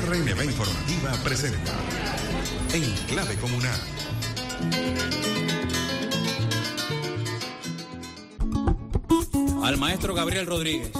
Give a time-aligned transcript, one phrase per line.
[0.00, 1.72] RNB Informativa presenta
[2.72, 3.80] En Clave Comunal.
[9.64, 10.92] Al maestro Gabriel Rodríguez.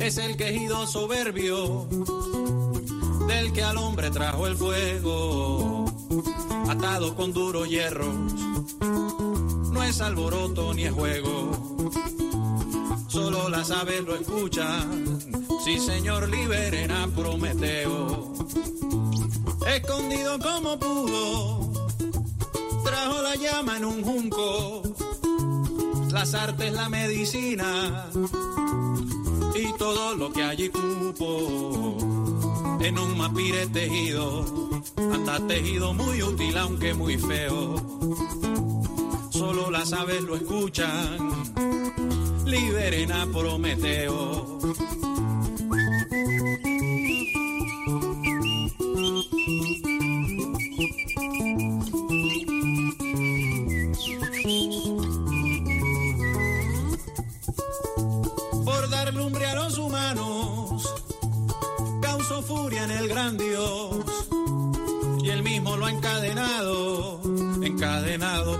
[0.00, 1.86] Es el quejido soberbio
[3.28, 5.84] del que al hombre trajo el fuego,
[6.68, 8.32] atado con duros hierros.
[9.70, 11.92] No es alboroto ni es juego,
[13.06, 15.20] solo las aves lo escuchan.
[15.64, 18.32] Sí, señor, liberen a Prometeo.
[19.72, 21.72] Escondido como pudo,
[22.82, 24.82] trajo la llama en un junco,
[26.18, 28.06] las artes, la medicina
[29.54, 31.96] y todo lo que allí cupo.
[32.80, 34.44] En un mapire tejido,
[34.96, 37.76] anda tejido muy útil aunque muy feo.
[39.30, 41.18] Solo las aves lo escuchan,
[42.44, 44.58] liberen a Prometeo.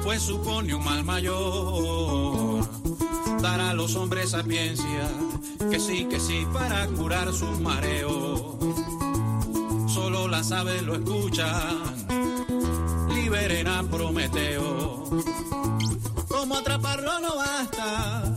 [0.08, 2.66] Pues supone un mal mayor,
[3.42, 5.06] dar a los hombres sapiencia,
[5.70, 8.56] que sí, que sí, para curar sus mareos,
[9.86, 12.06] solo las aves lo escuchan,
[13.14, 15.04] liberen a Prometeo,
[16.26, 18.34] como atraparlo no basta,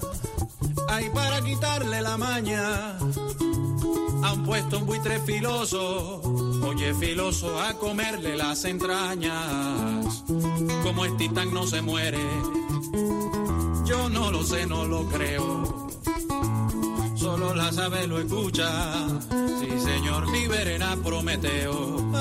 [0.90, 2.98] hay para quitarle la maña.
[4.24, 6.22] Han puesto un buitre filoso,
[6.72, 10.24] oye filoso, a comerle las entrañas.
[10.84, 12.24] Como el titán no se muere,
[13.86, 15.90] yo no lo sé, no lo creo.
[17.16, 18.70] Solo la sabe lo escucha,
[19.60, 22.12] sí señor, liberen a Prometeo.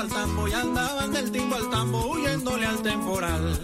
[0.00, 3.60] Al tambo y andaban del timbo al tambo huyéndole al temporal.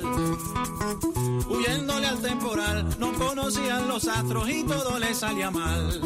[1.48, 6.00] Huyéndole al temporal, no conocían los astros y todo les salía mal.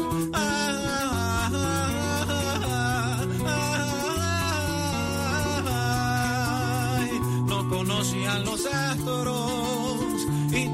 [7.47, 9.78] No conocían los astros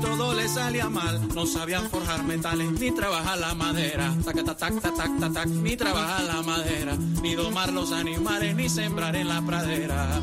[0.01, 1.27] todo les salía mal.
[1.33, 4.13] No sabían forjar metales ni trabajar la madera.
[4.23, 8.69] Tac, tac, tac, tac, tac, tac, ni trabajar la madera, ni domar los animales, ni
[8.69, 10.21] sembrar en la pradera.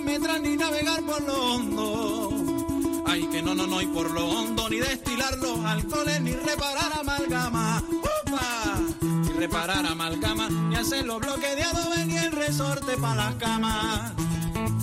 [0.00, 2.30] Metras ni navegar por lo hondo.
[3.06, 6.92] Ay, que no, no, no, y por lo hondo, ni destilar los alcoholes, ni reparar
[6.98, 7.82] amalgama.
[7.90, 8.80] ¡Upa!
[9.38, 14.12] Reparar amalgama, ni hacer los bloques de adobe, ni el resorte para las camas.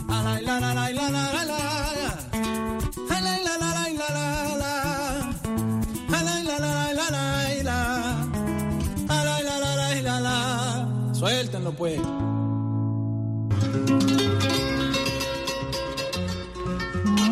[0.10, 1.58] Alay, la, la, la, la, la, la, la.
[3.10, 4.10] La, la, la, la, la,
[9.10, 11.14] la, la, la, la, la.
[11.14, 12.00] Suéltenlo pues.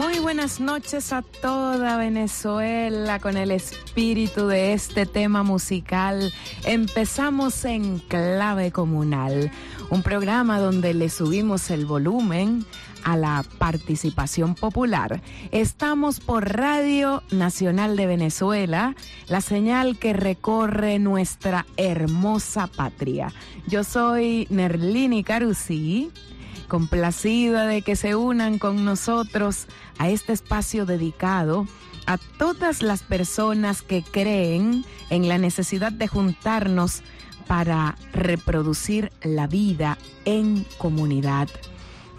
[0.08, 6.32] Muy buenas noches a toda Venezuela con el espíritu de este tema musical.
[6.64, 9.52] Empezamos en clave comunal,
[9.90, 12.66] un programa donde le subimos el volumen
[13.04, 15.22] a la participación popular.
[15.52, 18.96] Estamos por Radio Nacional de Venezuela,
[19.28, 23.34] la señal que recorre nuestra hermosa patria.
[23.68, 26.14] Yo soy Nerlini Carusi
[26.68, 29.68] complacida de que se unan con nosotros
[29.98, 31.68] a este espacio dedicado
[32.06, 37.02] a todas las personas que creen en la necesidad de juntarnos
[37.48, 41.50] para reproducir la vida en comunidad.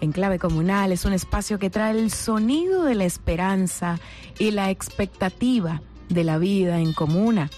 [0.01, 3.99] En clave comunal es un espacio que trae el sonido de la esperanza
[4.37, 7.49] y la expectativa de la vida en comuna.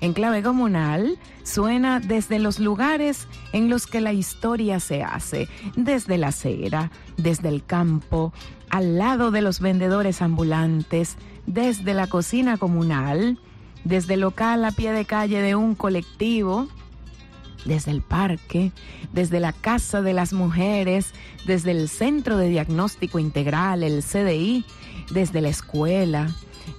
[0.00, 6.18] En clave comunal suena desde los lugares en los que la historia se hace, desde
[6.18, 8.32] la acera, desde el campo,
[8.70, 11.16] al lado de los vendedores ambulantes,
[11.46, 13.38] desde la cocina comunal,
[13.84, 16.68] desde el local a pie de calle de un colectivo,
[17.64, 18.72] desde el parque,
[19.12, 21.12] desde la Casa de las Mujeres,
[21.46, 24.64] desde el Centro de Diagnóstico Integral, el CDI,
[25.10, 26.28] desde la escuela,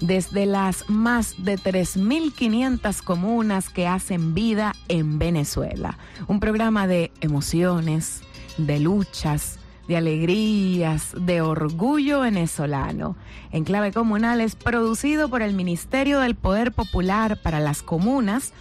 [0.02, 5.98] desde las más de 3.500 comunas que hacen vida en Venezuela.
[6.28, 8.22] Un programa de emociones,
[8.58, 13.16] de luchas, de alegrías, de orgullo venezolano.
[13.52, 18.54] En clave comunal es producido por el Ministerio del Poder Popular para las Comunas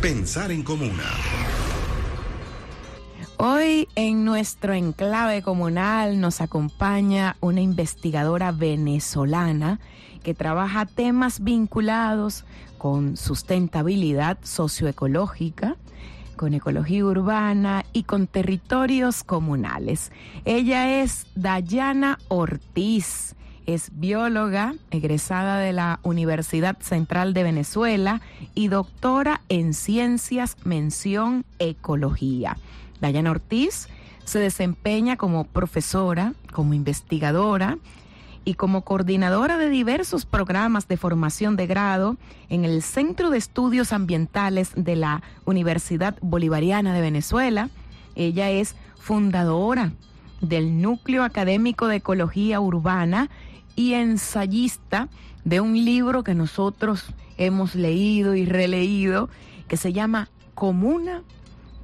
[0.00, 1.04] Pensar en comuna.
[3.36, 9.80] Hoy en nuestro enclave comunal nos acompaña una investigadora venezolana
[10.22, 12.44] que trabaja temas vinculados
[12.78, 15.76] con sustentabilidad socioecológica,
[16.36, 20.10] con ecología urbana y con territorios comunales.
[20.44, 23.34] Ella es Dayana Ortiz
[23.66, 28.20] es bióloga, egresada de la Universidad Central de Venezuela
[28.54, 32.56] y doctora en Ciencias Mención Ecología.
[33.00, 33.88] Dayana Ortiz
[34.24, 37.78] se desempeña como profesora, como investigadora
[38.44, 42.16] y como coordinadora de diversos programas de formación de grado
[42.48, 47.70] en el Centro de Estudios Ambientales de la Universidad Bolivariana de Venezuela.
[48.14, 49.92] Ella es fundadora
[50.40, 53.30] del Núcleo Académico de Ecología Urbana
[53.76, 55.08] y ensayista
[55.44, 57.06] de un libro que nosotros
[57.38, 59.28] hemos leído y releído
[59.68, 61.22] que se llama Comuna,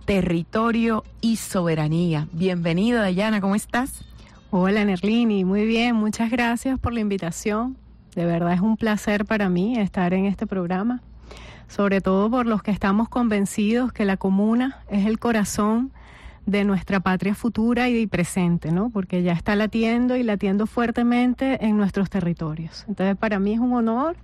[0.04, 2.28] Territorio y Soberanía.
[2.32, 4.04] Bienvenida, Dayana, ¿cómo estás?
[4.50, 7.76] Hola, Nerlini, muy bien, muchas gracias por la invitación.
[8.14, 11.02] De verdad es un placer para mí estar en este programa,
[11.68, 15.92] sobre todo por los que estamos convencidos que la comuna es el corazón
[16.48, 18.88] de nuestra patria futura y presente, ¿no?
[18.88, 22.86] Porque ya está latiendo y latiendo fuertemente en nuestros territorios.
[22.88, 24.16] Entonces, para mí es un honor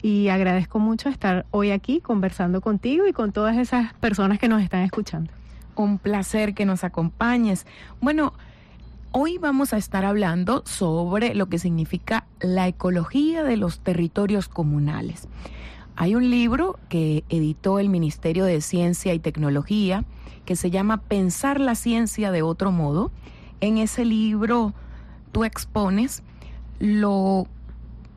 [0.00, 4.62] y agradezco mucho estar hoy aquí conversando contigo y con todas esas personas que nos
[4.62, 5.32] están escuchando.
[5.74, 7.66] Un placer que nos acompañes.
[8.00, 8.32] Bueno,
[9.10, 15.26] hoy vamos a estar hablando sobre lo que significa la ecología de los territorios comunales.
[16.02, 20.04] Hay un libro que editó el Ministerio de Ciencia y Tecnología,
[20.44, 23.12] que se llama Pensar la ciencia de otro modo.
[23.60, 24.74] En ese libro
[25.30, 26.24] tú expones
[26.80, 27.46] lo,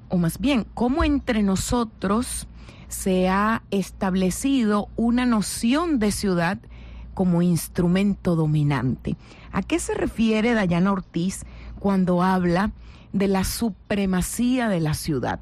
[0.09, 2.47] o más bien, cómo entre nosotros
[2.87, 6.57] se ha establecido una noción de ciudad
[7.13, 9.15] como instrumento dominante.
[9.51, 11.45] ¿A qué se refiere Dayana Ortiz
[11.77, 12.71] cuando habla
[13.13, 15.39] de la supremacía de la ciudad?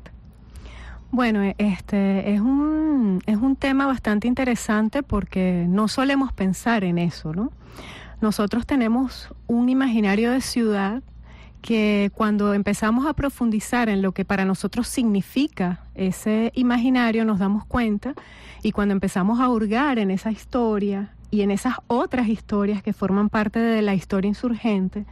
[1.15, 7.36] Bueno, este es un, es un tema bastante interesante porque no solemos pensar en eso,
[7.36, 7.51] ¿no?
[8.20, 11.03] Nosotros tenemos un imaginario de ciudad
[11.62, 17.63] que cuando empezamos a profundizar en lo que para nosotros significa ese imaginario nos damos
[17.63, 18.15] cuenta
[18.63, 23.29] y cuando empezamos a hurgar en esa historia y en esas otras historias que forman
[23.29, 25.05] parte de la historia insurgente,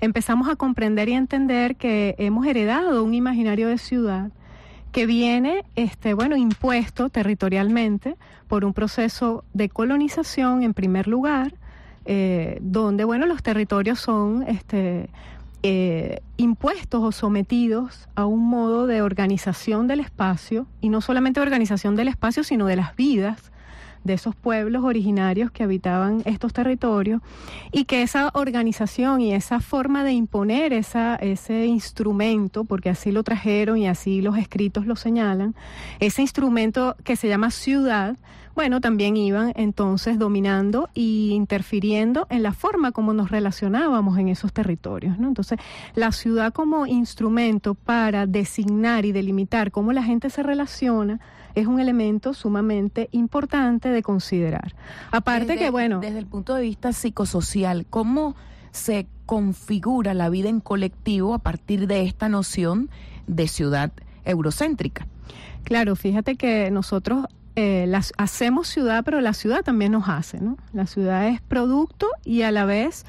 [0.00, 4.32] empezamos a comprender y entender que hemos heredado un imaginario de ciudad
[4.92, 11.54] que viene, este, bueno, impuesto territorialmente por un proceso de colonización en primer lugar,
[12.04, 15.08] eh, donde, bueno, los territorios son, este,
[15.62, 21.96] eh, impuestos o sometidos a un modo de organización del espacio, y no solamente organización
[21.96, 23.51] del espacio, sino de las vidas
[24.04, 27.20] de esos pueblos originarios que habitaban estos territorios
[27.70, 33.22] y que esa organización y esa forma de imponer esa, ese instrumento, porque así lo
[33.22, 35.54] trajeron y así los escritos lo señalan,
[36.00, 38.16] ese instrumento que se llama ciudad,
[38.54, 44.52] bueno, también iban entonces dominando y interfiriendo en la forma como nos relacionábamos en esos
[44.52, 45.18] territorios.
[45.18, 45.28] ¿no?
[45.28, 45.58] Entonces,
[45.94, 51.20] la ciudad como instrumento para designar y delimitar cómo la gente se relaciona
[51.54, 54.74] es un elemento sumamente importante de considerar.
[55.10, 56.00] Aparte que, bueno...
[56.00, 58.34] Desde el punto de vista psicosocial, ¿cómo
[58.70, 62.90] se configura la vida en colectivo a partir de esta noción
[63.26, 63.92] de ciudad
[64.24, 65.06] eurocéntrica?
[65.64, 70.56] Claro, fíjate que nosotros eh, las, hacemos ciudad, pero la ciudad también nos hace, ¿no?
[70.72, 73.04] La ciudad es producto y a la vez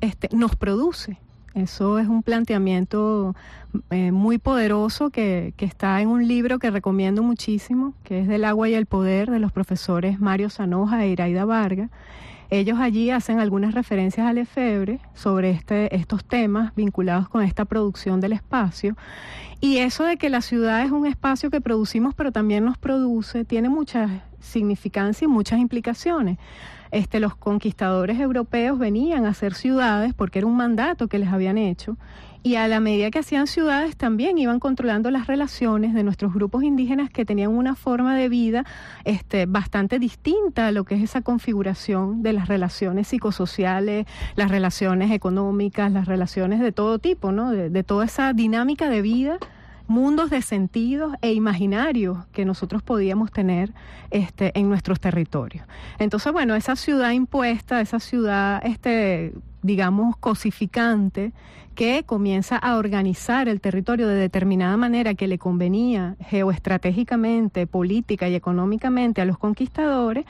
[0.00, 1.18] este, nos produce.
[1.58, 3.34] Eso es un planteamiento
[3.90, 8.68] eh, muy poderoso que, está en un libro que recomiendo muchísimo, que es Del agua
[8.68, 11.90] y el poder de los profesores Mario Sanoja e Iraida Vargas.
[12.50, 18.20] Ellos allí hacen algunas referencias al efebre sobre este, estos temas vinculados con esta producción
[18.20, 18.96] del espacio.
[19.60, 23.44] Y eso de que la ciudad es un espacio que producimos pero también nos produce,
[23.44, 26.38] tiene mucha significancia y muchas implicaciones.
[26.90, 31.58] Este, los conquistadores europeos venían a hacer ciudades porque era un mandato que les habían
[31.58, 31.96] hecho
[32.42, 36.62] y a la medida que hacían ciudades también iban controlando las relaciones de nuestros grupos
[36.62, 38.64] indígenas que tenían una forma de vida
[39.04, 45.10] este, bastante distinta a lo que es esa configuración de las relaciones psicosociales, las relaciones
[45.10, 47.50] económicas, las relaciones de todo tipo, ¿no?
[47.50, 49.38] de, de toda esa dinámica de vida
[49.88, 53.72] mundos de sentidos e imaginarios que nosotros podíamos tener
[54.10, 55.66] este, en nuestros territorios.
[55.98, 61.32] Entonces, bueno, esa ciudad impuesta, esa ciudad, este, digamos, cosificante,
[61.74, 68.34] que comienza a organizar el territorio de determinada manera que le convenía geoestratégicamente, política y
[68.34, 70.24] económicamente a los conquistadores,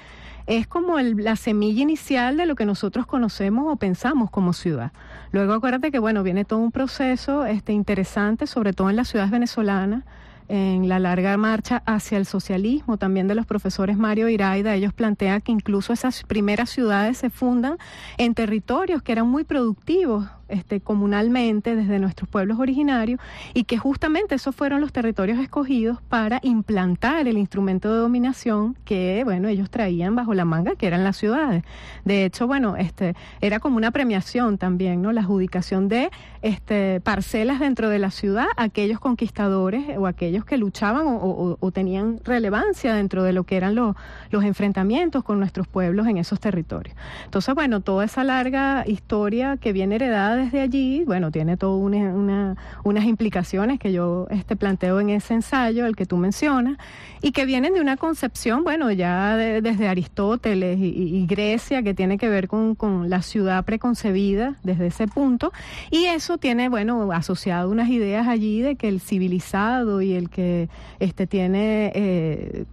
[0.47, 4.93] es como la semilla inicial de lo que nosotros conocemos o pensamos como ciudad.
[5.31, 9.31] Luego acuérdate que bueno, viene todo un proceso este interesante, sobre todo en las ciudades
[9.31, 10.05] venezolanas,
[10.49, 15.41] en la larga marcha hacia el socialismo, también de los profesores Mario Iraida, ellos plantean
[15.43, 17.77] que incluso esas primeras ciudades se fundan
[18.17, 23.21] en territorios que eran muy productivos este, comunalmente desde nuestros pueblos originarios
[23.55, 29.23] y que justamente esos fueron los territorios escogidos para implantar el instrumento de dominación que,
[29.25, 31.65] bueno, ellos traían bajo la manga, que eran las ciudades.
[32.05, 35.13] De hecho, bueno, este, era como una premiación también, ¿no?
[35.13, 36.11] La adjudicación de
[36.43, 42.21] este, parcelas dentro de la ciudad a aquellos conquistadores o aquellos que luchaban o, tenían
[42.25, 43.95] relevancia dentro de lo que eran los,
[44.33, 46.97] enfrentamientos con nuestros pueblos en esos territorios.
[47.25, 52.57] Entonces, bueno, toda esa larga historia que viene heredada desde allí, bueno, tiene todas una,
[52.85, 56.79] unas implicaciones que yo este, planteo en ese ensayo, el que tú mencionas,
[57.21, 62.29] y que vienen de una concepción, bueno, ya desde Aristóteles y, Grecia, que tiene que
[62.29, 65.53] ver con, con, la ciudad preconcebida desde ese punto,
[65.91, 70.69] y eso tiene, bueno, asociado unas ideas allí de que el civilizado y el que
[71.01, 71.93] este, tiene...
[71.95, 72.65] Eh,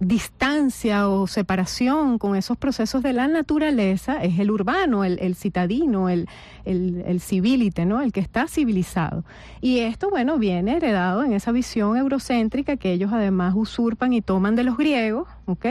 [0.00, 6.08] distancia o separación con esos procesos de la naturaleza es el urbano, el, el citadino,
[6.08, 6.26] el,
[6.64, 8.00] el, civilite, ¿no?
[8.00, 9.24] El que está civilizado.
[9.60, 14.56] Y esto, bueno, viene heredado en esa visión eurocéntrica que ellos además usurpan y toman
[14.56, 15.66] de los griegos, ¿ok?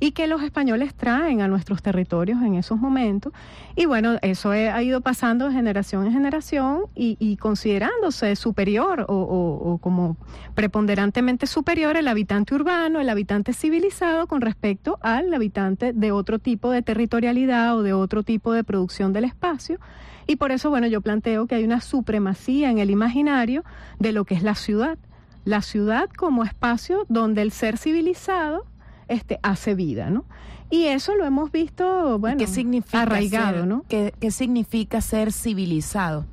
[0.00, 3.32] Y que los españoles traen a nuestros territorios en esos momentos.
[3.76, 10.16] Y bueno, eso ha ido pasando de generación en generación y, considerándose superior o, como
[10.54, 16.70] preponderantemente superior el habitante urbano, el habitante civilizado con respecto al habitante de otro tipo
[16.70, 19.78] de territorialidad o de otro tipo de producción del espacio.
[20.26, 23.64] Y por eso, bueno, yo planteo que hay una supremacía en el imaginario
[23.98, 24.98] de lo que es la ciudad.
[25.44, 28.64] La ciudad como espacio donde el ser civilizado
[29.08, 30.24] este, hace vida, ¿no?
[30.70, 33.84] Y eso lo hemos visto, bueno, ¿Qué significa arraigado, ¿no?
[33.88, 36.24] ¿qué, ¿Qué significa ser civilizado?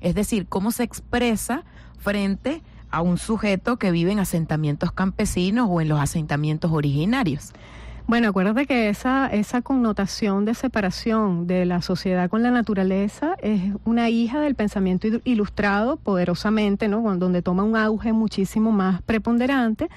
[0.00, 1.64] Es decir, cómo se expresa
[1.98, 7.52] frente a un sujeto que vive en asentamientos campesinos o en los asentamientos originarios.
[8.10, 13.72] Bueno, acuérdate que esa, esa connotación de separación de la sociedad con la naturaleza es
[13.84, 17.02] una hija del pensamiento ilustrado poderosamente, ¿no?
[17.18, 19.88] Donde toma un auge muchísimo más preponderante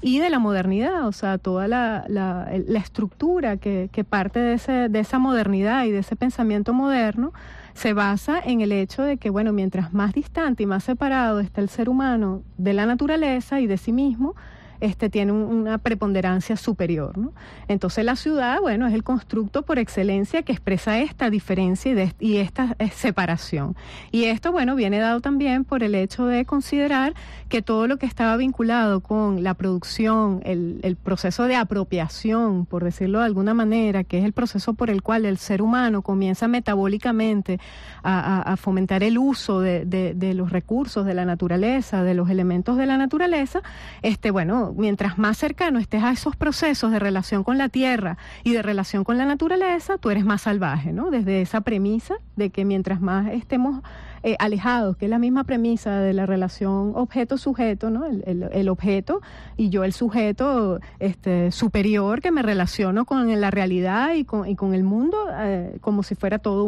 [0.00, 4.54] y de la modernidad, o sea, toda la, la, la estructura que, que parte de,
[4.54, 7.34] ese, de esa modernidad y de ese pensamiento moderno
[7.74, 11.60] se basa en el hecho de que, bueno, mientras más distante y más separado está
[11.60, 14.34] el ser humano de la naturaleza y de sí mismo,
[14.80, 17.16] este, tiene una preponderancia superior.
[17.18, 17.32] ¿no?
[17.68, 22.76] Entonces la ciudad, bueno, es el constructo por excelencia que expresa esta diferencia y, esta
[22.78, 23.76] eh, separación.
[24.10, 27.14] Y esto, bueno, viene dado también por el hecho de considerar
[27.48, 33.20] que todo lo que estaba vinculado con la producción, el, proceso de apropiación, por decirlo
[33.20, 37.58] de alguna manera, que es el proceso por el cual el ser humano comienza metabólicamente
[38.02, 42.86] a, fomentar el uso de, de los recursos de la naturaleza, de los elementos de
[42.86, 43.62] la naturaleza,
[44.02, 44.30] este,
[44.76, 49.04] mientras más cercano estés a esos procesos de relación con la tierra y de relación
[49.04, 51.10] con la naturaleza, tú eres más salvaje, ¿no?
[51.10, 53.82] Desde esa premisa de que mientras más estemos
[54.22, 58.04] eh, alejados, que es la misma premisa de la relación objeto-sujeto, ¿no?
[58.04, 59.20] El, objeto
[59.56, 64.56] y yo el sujeto este, superior que me relaciono con la realidad y con, y
[64.56, 66.64] con el mundo eh, como si fuera todo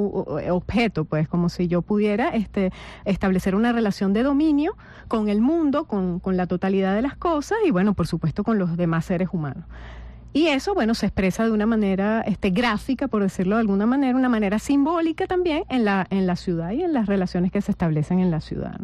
[0.50, 2.72] objeto, pues como si yo pudiera este,
[3.04, 4.74] establecer una relación de dominio
[5.08, 8.58] con el mundo, con, con la totalidad de las cosas y bueno, por supuesto con
[8.58, 9.64] los demás seres humanos.
[10.34, 14.16] Y eso, bueno, se expresa de una manera este, gráfica, por decirlo de alguna manera,
[14.16, 17.70] una manera simbólica también en la, en la ciudad y en las relaciones que se
[17.70, 18.80] establecen en la ciudad.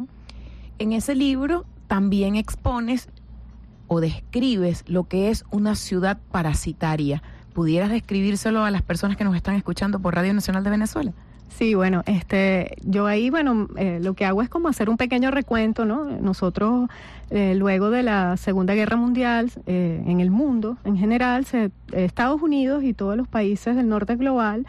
[0.78, 3.08] En ese libro también expones
[3.86, 7.22] o describes lo que es una ciudad parasitaria.
[7.54, 11.14] ¿Pudieras describírselo a las personas que nos están escuchando por Radio Nacional de Venezuela?
[11.48, 15.30] Sí, bueno, este, yo ahí, bueno, eh, lo que hago es como hacer un pequeño
[15.30, 16.04] recuento, ¿no?
[16.04, 16.88] Nosotros,
[17.30, 22.42] eh, luego de la Segunda Guerra Mundial, eh, en el mundo en general, se, Estados
[22.42, 24.66] Unidos y todos los países del norte global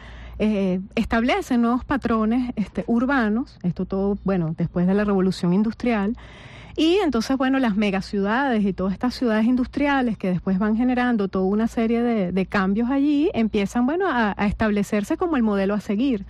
[0.94, 6.16] establecen nuevos patrones este, urbanos, esto todo, bueno, después de la Revolución Industrial,
[6.76, 11.44] y entonces, bueno, las megaciudades y todas estas ciudades industriales que después van generando toda
[11.44, 16.24] una serie de, cambios allí, empiezan, bueno, a establecerse como el modelo a seguir.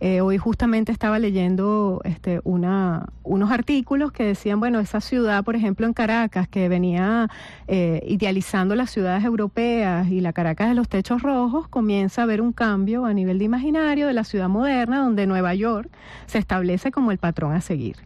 [0.00, 5.56] Eh, hoy justamente estaba leyendo este, una, unos artículos que decían, bueno, esa ciudad, por
[5.56, 7.28] ejemplo, en Caracas, que venía
[7.66, 12.40] eh, idealizando las ciudades europeas y la Caracas de los techos rojos, comienza a ver
[12.40, 15.90] un cambio a nivel de imaginario de la ciudad moderna, donde Nueva York
[16.26, 17.96] se establece como el patrón a seguir.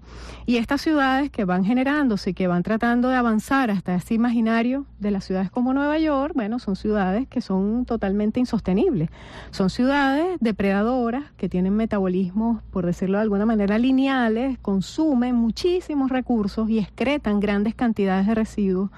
[0.46, 4.86] Y estas ciudades que van generándose y que van tratando de avanzar hasta ese imaginario
[4.98, 9.10] de las ciudades como Nueva York, bueno, son ciudades que son totalmente insostenibles.
[9.50, 16.70] Son ciudades depredadoras que tienen metabolismos, por decirlo de alguna manera, lineales, consumen muchísimos recursos
[16.70, 18.90] y excretan grandes cantidades de residuos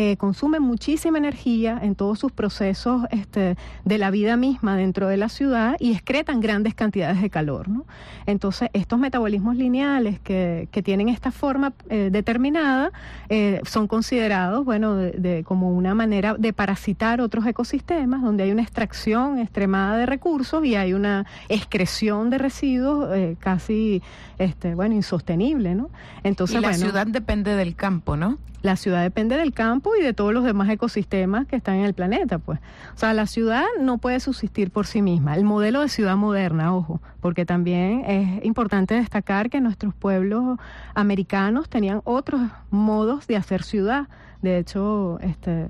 [0.00, 5.16] eh, consumen muchísima energía en todos sus procesos este, de la vida misma dentro de
[5.16, 7.68] la ciudad y excretan grandes cantidades de calor.
[7.68, 7.84] ¿no?
[8.24, 12.92] Entonces, estos metabolismos lineales que, que tienen esta forma eh, determinada
[13.28, 18.62] eh, son considerados, bueno, de, como una manera de parasitar otros ecosistemas donde hay una
[18.62, 23.08] extracción extremada de recursos y hay una excreción de residuos
[23.40, 24.00] casi,
[24.38, 25.90] este, bueno, insostenible, ¿no?
[26.22, 28.38] Entonces, y la ciudad depende del campo, ¿no?
[28.60, 31.94] La ciudad depende del campo y de todos los demás ecosistemas que están en el
[31.94, 32.58] planeta, pues.
[32.94, 35.36] O sea, la ciudad no puede subsistir por sí misma.
[35.36, 40.58] El modelo de ciudad moderna, ojo, porque también es importante destacar que nuestros pueblos
[40.94, 42.40] americanos tenían otros
[42.70, 44.08] modos de hacer ciudad.
[44.42, 45.68] De hecho, este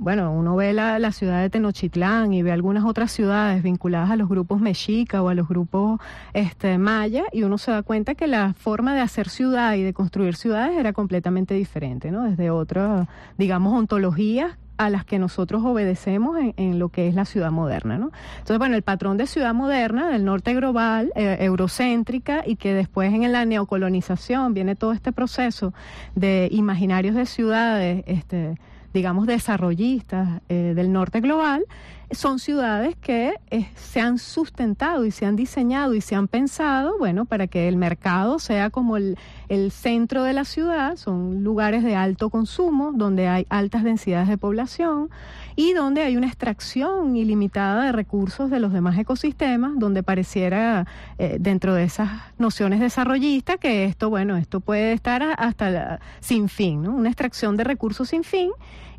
[0.00, 4.30] bueno, uno ve la, ciudad de Tenochtitlán y ve algunas otras ciudades vinculadas a los
[4.30, 6.00] grupos mexica o a los grupos
[6.32, 9.92] este, maya y uno se da cuenta que la forma de hacer ciudad y de
[9.92, 12.24] construir ciudades era completamente diferente, ¿no?
[12.24, 17.50] Desde otras, digamos, ontologías a las que nosotros obedecemos en, lo que es la ciudad
[17.50, 17.98] moderna.
[17.98, 18.10] ¿no?
[18.38, 23.12] Entonces, bueno, el patrón de ciudad moderna del norte global, eh, eurocéntrica, y que después
[23.12, 25.74] en la neocolonización viene todo este proceso
[26.14, 28.54] de imaginarios de ciudades, este,
[28.92, 31.64] digamos, desarrollistas eh, del norte global,
[32.12, 36.98] son ciudades que eh, se han sustentado y se han diseñado y se han pensado,
[36.98, 39.16] bueno, para que el mercado sea como el,
[39.48, 44.38] el centro de la ciudad, son lugares de alto consumo, donde hay altas densidades de
[44.38, 45.10] población
[45.56, 50.86] y donde hay una extracción ilimitada de recursos de los demás ecosistemas, donde pareciera
[51.18, 56.82] eh, dentro de esas nociones desarrollistas que esto, bueno, esto puede estar hasta sin fin,
[56.82, 56.94] ¿no?
[56.94, 58.50] Una extracción de recursos sin fin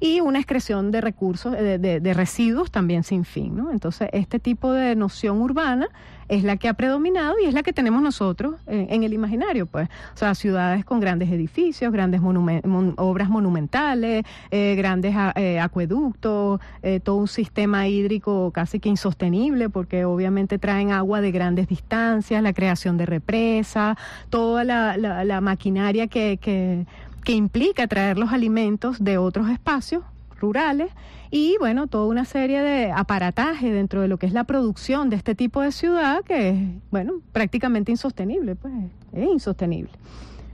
[0.01, 3.55] y una excreción de recursos, de, residuos también sin fin.
[3.55, 3.71] ¿no?
[3.71, 5.87] Entonces, este tipo de noción urbana
[6.27, 9.89] es la que ha predominado y es la que tenemos nosotros en, el imaginario, pues.
[10.13, 17.17] O sea, ciudades con grandes edificios, grandes obras monumentales, eh, grandes eh, acueductos, eh, todo
[17.17, 22.97] un sistema hídrico casi que insostenible, porque obviamente traen agua de grandes distancias, la creación
[22.97, 23.97] de represas,
[24.29, 26.85] toda la, la maquinaria que, que
[27.21, 30.03] que implica traer los alimentos de otros espacios
[30.39, 30.91] rurales
[31.29, 35.15] y bueno, toda una serie de aparataje dentro de lo que es la producción de
[35.15, 36.55] este tipo de ciudad que es,
[36.89, 38.73] bueno, prácticamente insostenible, pues
[39.13, 39.91] es insostenible.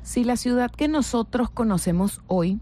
[0.03, 2.59] Si la ciudad que nosotros conocemos hoy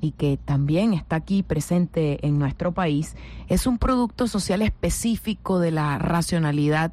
[0.00, 3.14] y que también está aquí presente en nuestro país,
[3.48, 6.92] es un producto social específico de la racionalidad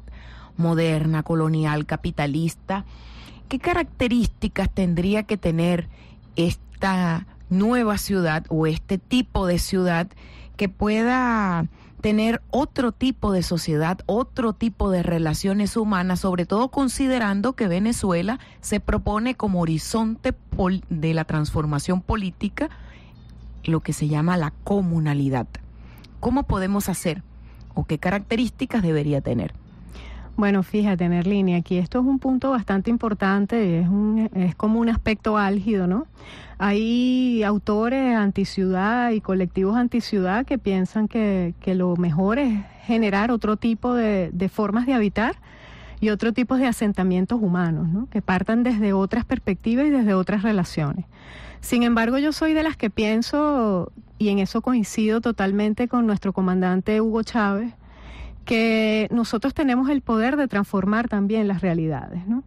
[0.56, 2.84] moderna, colonial, capitalista.
[3.48, 5.88] ¿Qué características tendría que tener
[6.36, 10.08] esta nueva ciudad o este tipo de ciudad
[10.56, 11.68] que pueda
[12.00, 18.40] tener otro tipo de sociedad, otro tipo de relaciones humanas, sobre todo considerando que Venezuela
[18.60, 20.34] se propone como horizonte
[20.90, 22.70] de la transformación política
[23.64, 25.46] lo que se llama la comunalidad.
[26.18, 27.22] ¿Cómo podemos hacer
[27.74, 29.54] o qué características debería tener?
[30.36, 34.88] Bueno, fíjate, línea aquí esto es un punto bastante importante, es, un, es como un
[34.88, 36.06] aspecto álgido, ¿no?
[36.58, 43.56] Hay autores anticiudad y colectivos anticiudad que piensan que, que lo mejor es generar otro
[43.56, 45.36] tipo de, de formas de habitar
[46.02, 48.08] y otro tipo de asentamientos humanos, ¿no?
[48.10, 51.06] que partan desde otras perspectivas y desde otras relaciones.
[51.60, 56.32] Sin embargo, yo soy de las que pienso, y en eso coincido totalmente con nuestro
[56.32, 57.72] comandante Hugo Chávez,
[58.44, 62.42] que nosotros tenemos el poder de transformar también las realidades, ¿no?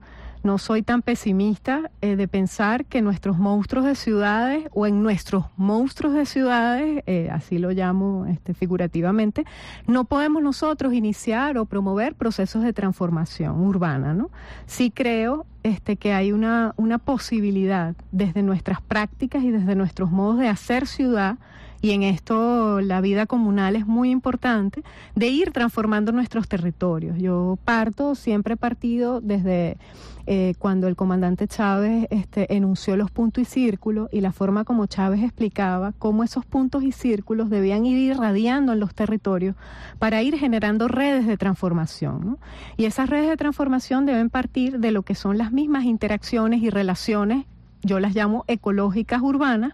[0.45, 5.45] No soy tan pesimista eh, de pensar que nuestros monstruos de ciudades o en nuestros
[5.57, 9.43] monstruos de ciudades, eh, así lo llamo este, figurativamente,
[9.87, 14.13] no podemos nosotros iniciar o promover procesos de transformación urbana.
[14.13, 14.29] ¿no?
[14.67, 20.37] Sí creo este, que hay una, una posibilidad desde nuestras prácticas y desde nuestros modos
[20.37, 21.39] de hacer ciudad
[21.85, 24.81] y en esto la vida comunal es muy importante,
[25.13, 27.15] de ir transformando nuestros territorios.
[27.19, 29.77] Yo parto, siempre he partido desde
[30.25, 34.87] eh, cuando el comandante Chávez este, enunció los puntos y círculos y la forma como
[34.87, 39.55] Chávez explicaba cómo esos puntos y círculos debían ir irradiando en los territorios
[39.99, 42.39] para ir generando redes de transformación.
[42.77, 46.71] Y esas redes de transformación deben partir de lo que son las mismas interacciones y
[46.71, 47.45] relaciones,
[47.83, 49.73] yo las llamo ecológicas urbanas,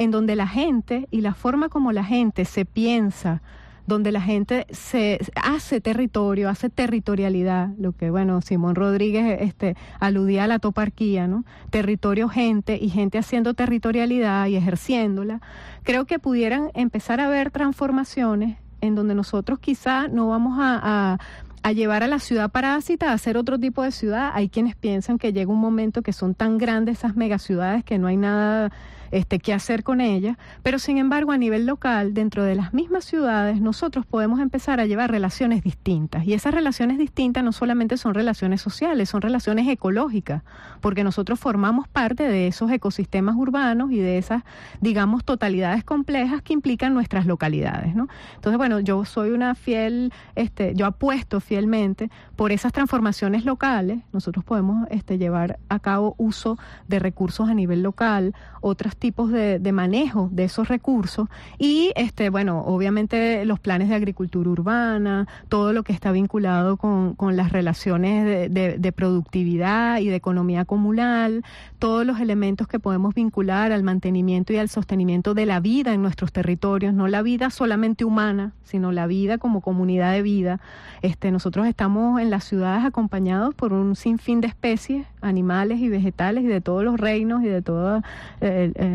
[0.00, 3.42] en donde la gente y la forma como la gente se piensa,
[3.86, 10.44] donde la gente se hace territorio, hace territorialidad, lo que bueno, Simón Rodríguez este aludía
[10.44, 11.44] a la toparquía, ¿no?
[11.68, 15.42] Territorio gente y gente haciendo territorialidad y ejerciéndola.
[15.82, 21.18] Creo que pudieran empezar a haber transformaciones en donde nosotros quizá no vamos a, a
[21.62, 24.30] a llevar a la ciudad parásita a hacer otro tipo de ciudad.
[24.32, 28.06] Hay quienes piensan que llega un momento que son tan grandes esas megaciudades que no
[28.06, 28.72] hay nada
[29.10, 33.04] este, qué hacer con ella, pero sin embargo a nivel local, dentro de las mismas
[33.04, 38.14] ciudades, nosotros podemos empezar a llevar relaciones distintas y esas relaciones distintas no solamente son
[38.14, 40.42] relaciones sociales, son relaciones ecológicas,
[40.80, 44.42] porque nosotros formamos parte de esos ecosistemas urbanos y de esas,
[44.80, 47.94] digamos, totalidades complejas que implican nuestras localidades.
[48.34, 54.44] Entonces, bueno, yo soy una fiel, este, yo apuesto fielmente por esas transformaciones locales, nosotros
[54.44, 60.28] podemos este, llevar a cabo uso de recursos a nivel local, otras tipos de, manejo
[60.30, 65.92] de esos recursos y, este, bueno, obviamente los planes de agricultura urbana, todo lo que
[65.92, 71.44] está vinculado con, las relaciones de, productividad y de economía comunal,
[71.78, 76.02] todos los elementos que podemos vincular al mantenimiento y al sostenimiento de la vida en
[76.02, 80.60] nuestros territorios, no la vida solamente humana, sino la vida como comunidad de vida.
[81.02, 86.44] Este, nosotros estamos en las ciudades acompañados por un sinfín de especies, animales y vegetales
[86.44, 88.02] y de todos los reinos y de todos
[88.40, 88.89] eh, eh,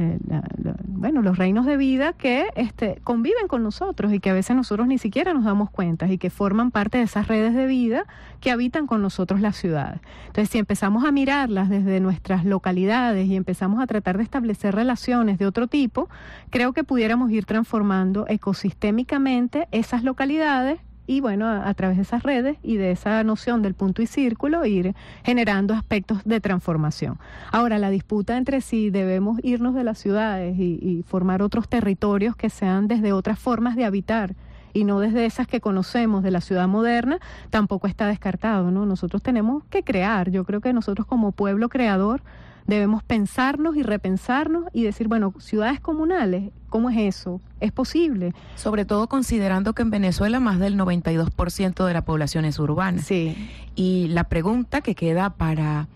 [0.88, 4.88] bueno, los reinos de vida que este, conviven con nosotros y que a veces nosotros
[4.88, 8.06] ni siquiera nos damos cuenta y que forman parte de esas redes de vida
[8.42, 10.00] que habitan con nosotros las ciudades.
[10.28, 15.38] Entonces, si empezamos a mirarlas desde nuestras localidades y empezamos a tratar de establecer relaciones
[15.38, 16.10] de otro tipo,
[16.50, 22.58] creo que pudiéramos ir transformando ecosistémicamente esas localidades y bueno, a, través de esas redes
[22.64, 27.20] y de esa noción del punto y círculo ir generando aspectos de transformación.
[27.52, 32.36] Ahora, la disputa entre si debemos irnos de las ciudades y, y formar otros territorios
[32.36, 34.36] que sean desde otras formas de habitar
[34.74, 38.86] y no desde esas que conocemos de la ciudad moderna, tampoco está descartado, ¿no?
[38.86, 42.22] Nosotros tenemos que crear, yo creo que nosotros como pueblo creador
[42.68, 47.40] Debemos pensarnos y repensarnos y decir, bueno, ciudades comunales, ¿cómo es eso?
[47.60, 48.34] ¿Es posible?
[48.56, 53.02] Sobre todo considerando que en Venezuela más del 92% de la población es urbana.
[53.02, 53.36] Sí.
[53.76, 55.88] Y la pregunta que queda para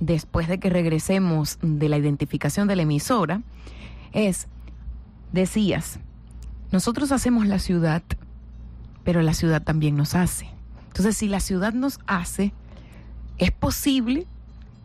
[0.00, 3.42] después de que regresemos de la identificación de la emisora
[4.12, 4.48] es,
[5.32, 6.00] decías,
[6.72, 8.02] nosotros hacemos la ciudad,
[9.04, 10.48] pero la ciudad también nos hace.
[10.88, 12.52] Entonces, si la ciudad nos hace,
[13.38, 14.26] es posible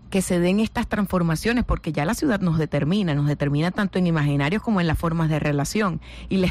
[0.09, 4.07] que se den estas transformaciones, porque ya la ciudad nos determina, nos determina tanto en
[4.07, 6.01] imaginarios como en las formas de relación.
[6.29, 6.47] Y la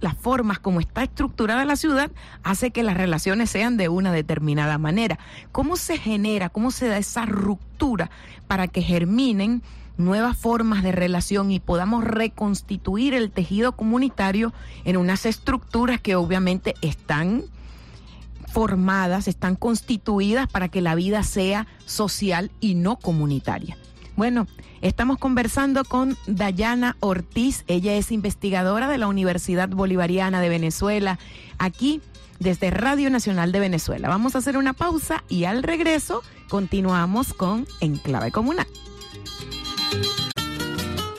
[0.00, 2.10] las formas como está estructurada la ciudad
[2.42, 5.18] hace que las relaciones sean de una determinada manera.
[5.52, 8.10] ¿Cómo se genera, cómo se da esa ruptura
[8.46, 9.62] para que germinen
[9.98, 14.52] nuevas formas de relación y podamos reconstituir el tejido comunitario
[14.84, 17.44] en unas estructuras que obviamente están
[18.52, 23.76] formadas, están constituidas para que la vida sea social y no comunitaria.
[24.16, 24.46] Bueno,
[24.82, 31.18] estamos conversando con Dayana Ortiz, ella es investigadora de la Universidad Bolivariana de Venezuela,
[31.58, 32.00] aquí
[32.38, 34.08] desde Radio Nacional de Venezuela.
[34.08, 38.66] Vamos a hacer una pausa y al regreso continuamos con Enclave Comunal.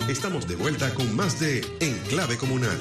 [0.09, 2.77] Estamos de vuelta con más de Enclave Comunal.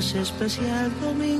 [0.00, 1.39] Especial domingo.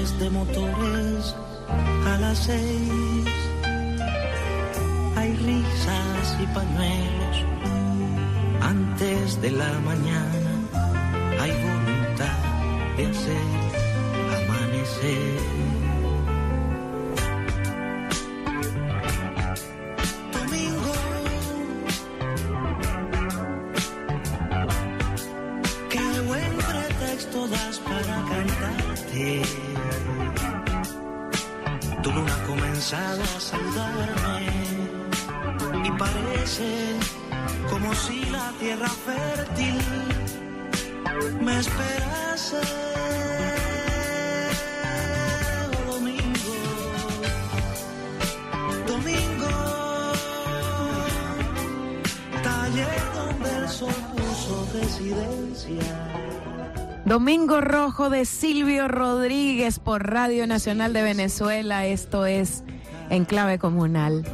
[0.00, 1.34] De motores
[2.06, 3.28] a las seis.
[5.14, 7.36] Hay risas y pañuelos
[8.62, 10.52] antes de la mañana.
[11.38, 12.38] Hay voluntad
[12.96, 13.46] de hacer
[14.38, 15.69] amanecer.
[57.10, 61.84] Domingo Rojo de Silvio Rodríguez por Radio Nacional de Venezuela.
[61.84, 62.62] Esto es
[63.08, 64.24] Enclave Comunal,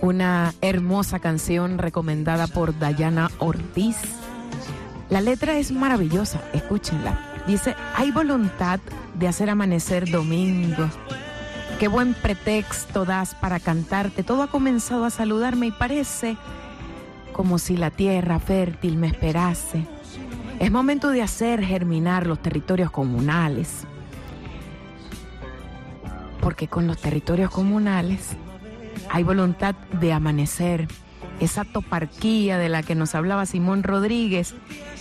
[0.00, 3.98] una hermosa canción recomendada por Dayana Ortiz.
[5.10, 7.20] La letra es maravillosa, escúchenla.
[7.46, 8.80] Dice, hay voluntad
[9.12, 10.88] de hacer amanecer domingo.
[11.78, 14.22] Qué buen pretexto das para cantarte.
[14.22, 16.38] Todo ha comenzado a saludarme y parece
[17.34, 19.86] como si la tierra fértil me esperase
[20.62, 23.82] es momento de hacer germinar los territorios comunales,
[26.40, 28.36] porque con los territorios comunales
[29.10, 30.86] hay voluntad de amanecer.
[31.40, 34.54] Esa toparquía de la que nos hablaba Simón Rodríguez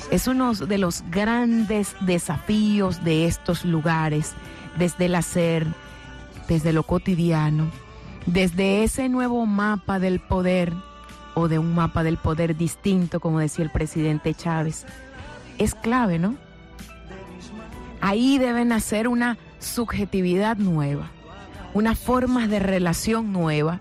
[0.10, 4.34] es uno de los grandes desafíos de estos lugares,
[4.80, 5.68] desde el hacer,
[6.48, 7.70] desde lo cotidiano,
[8.26, 10.74] desde ese nuevo mapa del poder
[11.36, 14.88] o de un mapa del poder distinto, como decía el presidente Chávez
[15.64, 16.36] es clave, ¿no?
[18.02, 21.12] Ahí debe nacer una subjetividad nueva,
[21.74, 23.80] unas formas de relación nueva,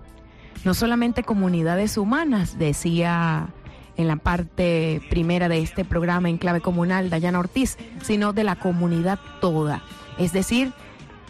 [0.65, 3.49] no solamente comunidades humanas, decía
[3.97, 8.57] en la parte primera de este programa en clave comunal Dayana Ortiz, sino de la
[8.57, 9.83] comunidad toda,
[10.19, 10.73] es decir,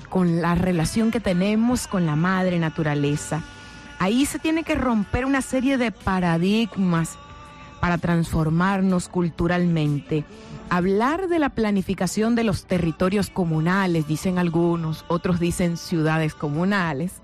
[0.08, 3.42] con la relación que tenemos con la madre naturaleza.
[4.00, 7.18] Ahí se tiene que romper una serie de paradigmas
[7.80, 10.24] para transformarnos culturalmente.
[10.68, 17.22] Hablar de la planificación de los territorios comunales, dicen algunos, otros dicen ciudades comunales,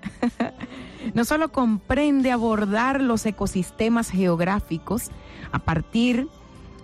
[1.14, 5.10] no solo comprende abordar los ecosistemas geográficos
[5.52, 6.26] a partir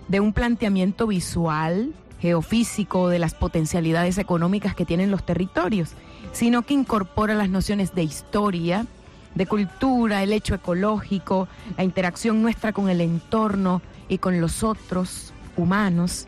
[0.07, 5.91] de un planteamiento visual, geofísico de las potencialidades económicas que tienen los territorios,
[6.31, 8.85] sino que incorpora las nociones de historia,
[9.35, 15.33] de cultura, el hecho ecológico, la interacción nuestra con el entorno y con los otros
[15.55, 16.27] humanos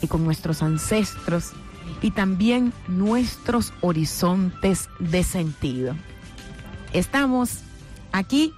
[0.00, 1.52] y con nuestros ancestros
[2.00, 5.94] y también nuestros horizontes de sentido.
[6.92, 7.60] Estamos
[8.10, 8.52] aquí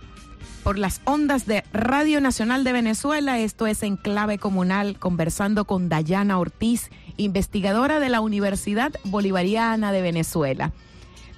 [0.64, 3.38] por las ondas de Radio Nacional de Venezuela.
[3.38, 10.72] Esto es Enclave Comunal, conversando con Dayana Ortiz, investigadora de la Universidad Bolivariana de Venezuela.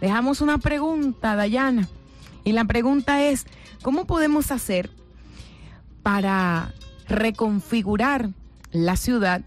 [0.01, 1.89] Dejamos una pregunta, Dayana,
[2.45, 3.47] y la pregunta es,
[3.83, 4.91] ¿cómo podemos hacer
[6.03, 6.75] para
[7.09, 8.31] reconfigurar
[8.73, 9.43] la ciudad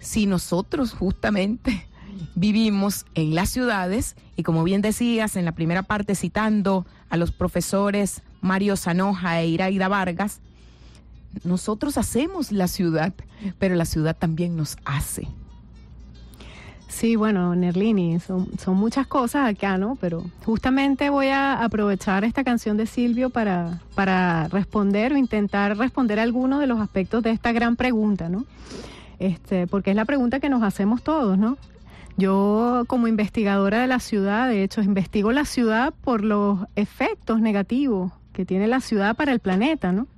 [0.00, 1.86] si nosotros justamente
[2.34, 7.30] vivimos en las ciudades y como bien decías en la primera parte citando a los
[7.30, 10.40] profesores Mario Zanoja e Iraida Vargas,
[11.44, 13.14] nosotros hacemos la ciudad,
[13.58, 15.28] pero la ciudad también nos hace.
[16.92, 19.96] Sí, bueno, Nerlini, son, son muchas cosas acá, ¿no?
[19.98, 26.20] Pero justamente voy a aprovechar esta canción de Silvio para, para responder o intentar responder
[26.20, 28.44] algunos de los aspectos de esta gran pregunta, ¿no?
[29.18, 31.56] Este, porque es la pregunta que nos hacemos todos, ¿no?
[32.18, 38.12] Yo como investigadora de la ciudad, de hecho, investigo la ciudad por los efectos negativos
[38.34, 40.08] que tiene la ciudad para el planeta, ¿no?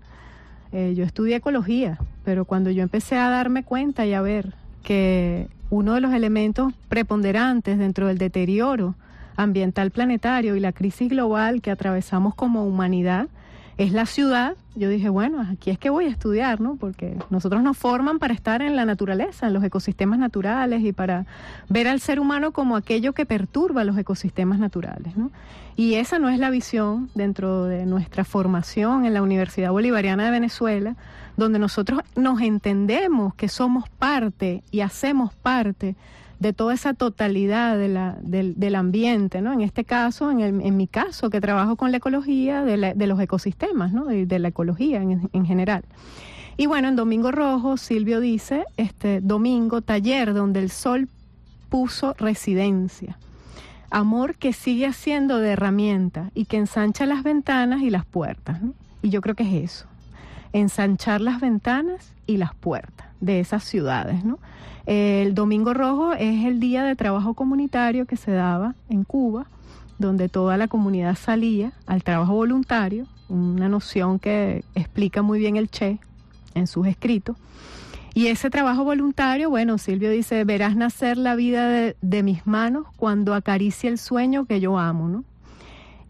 [0.72, 5.48] Eh, yo estudié ecología, pero cuando yo empecé a darme cuenta y a ver que
[5.70, 8.94] uno de los elementos preponderantes dentro del deterioro
[9.36, 13.28] ambiental planetario y la crisis global que atravesamos como humanidad
[13.76, 16.76] es la ciudad, yo dije, bueno, aquí es que voy a estudiar, ¿no?
[16.76, 21.26] Porque nosotros nos forman para estar en la naturaleza, en los ecosistemas naturales y para
[21.68, 25.32] ver al ser humano como aquello que perturba los ecosistemas naturales, ¿no?
[25.76, 30.30] Y esa no es la visión dentro de nuestra formación en la Universidad Bolivariana de
[30.30, 30.94] Venezuela,
[31.36, 35.96] donde nosotros nos entendemos que somos parte y hacemos parte
[36.38, 39.52] de toda esa totalidad de la, del, ambiente, ¿no?
[39.52, 43.92] En este caso, en, en, mi caso, que trabajo con la ecología de, los ecosistemas,
[43.92, 44.04] ¿no?
[44.04, 45.84] De, la ecología en, en, general.
[46.56, 51.08] Y bueno, en Domingo Rojo, Silvio dice, este domingo, taller donde el sol
[51.68, 53.18] puso residencia.
[53.90, 58.60] Amor que sigue haciendo de herramienta y que ensancha las ventanas y las puertas.
[59.02, 59.86] Y yo creo que es eso,
[60.54, 64.38] ensanchar las ventanas y las puertas de esas ciudades, ¿no?
[64.86, 69.46] El Domingo Rojo es el día de trabajo comunitario que se daba en Cuba,
[69.98, 75.70] donde toda la comunidad salía al trabajo voluntario, una noción que explica muy bien el
[75.70, 75.98] Che
[76.54, 77.36] en sus escritos.
[78.14, 81.68] Y ese trabajo voluntario, bueno, Silvio dice, verás nacer la vida
[82.00, 85.24] de, mis manos cuando acaricie el sueño que yo amo, ¿no?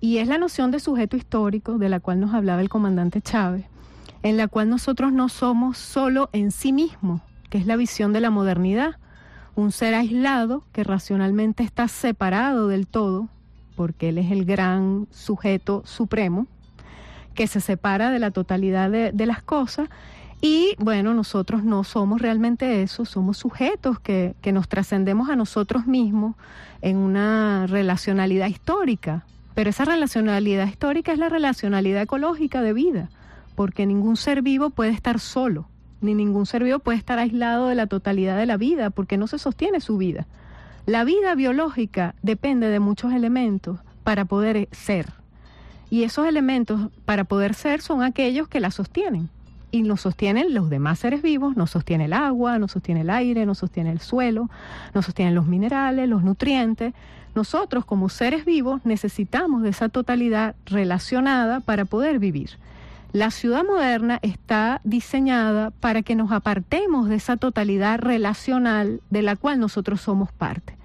[0.01, 3.65] Y es la noción de sujeto histórico de la cual nos hablaba el comandante Chávez,
[4.25, 8.21] en la cual nosotros no somos solo en sí mismos, que es la visión de
[8.21, 8.97] la modernidad,
[9.55, 13.29] un ser aislado que racionalmente está separado del todo,
[13.77, 16.47] porque él es el gran sujeto supremo,
[17.35, 19.91] que se separa de la totalidad de, las cosas.
[20.41, 25.87] Y bueno, nosotros no somos realmente eso, somos sujetos que, que nos trascendemos a nosotros
[25.87, 26.35] mismos
[26.81, 29.27] en una relacionalidad histórica.
[29.55, 33.11] Pero esa relacionalidad histórica es la relacionalidad ecológica de vida,
[33.55, 35.69] porque ningún ser vivo puede estar solo
[36.05, 39.27] ni ningún ser vivo puede estar aislado de la totalidad de la vida, porque no
[39.27, 40.27] se sostiene su vida.
[40.87, 45.13] La vida biológica depende de muchos elementos para poder ser.
[45.91, 49.31] Y esos elementos para poder ser son aquellos que la sostienen.
[49.71, 53.45] Y nos sostienen los demás seres vivos, nos sostiene el agua, nos sostiene el aire,
[53.47, 54.49] nos sostiene el suelo,
[54.93, 56.95] nos sostienen los minerales, los nutrientes.
[57.35, 62.51] Nosotros como seres vivos necesitamos de esa totalidad relacionada para poder vivir.
[63.15, 69.37] La ciudad moderna está diseñada para que nos apartemos de esa totalidad relacional de la
[69.37, 70.77] cual nosotros somos parte.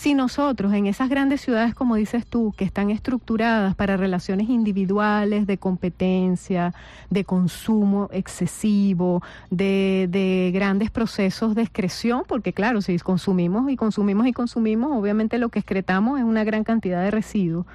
[0.00, 5.46] Si nosotros en esas grandes ciudades, como dices tú, que están estructuradas para relaciones individuales,
[5.46, 6.72] de competencia,
[7.10, 14.26] de consumo excesivo, de, de grandes procesos de excreción, porque claro, si consumimos y consumimos
[14.26, 17.66] y consumimos, obviamente lo que excretamos es una gran cantidad de residuos.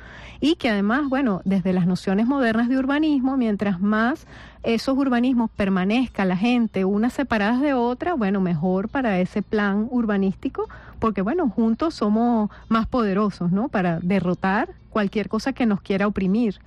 [0.42, 4.26] Y que además, bueno, desde las nociones modernas de urbanismo, mientras más
[4.64, 10.68] esos urbanismos permanezca la gente unas separadas de otras, bueno, mejor para ese plan urbanístico,
[11.06, 13.70] porque bueno, juntos somos más poderosos, ¿no?
[13.70, 16.60] Para derrotar cualquier cosa que nos quiera oprimir.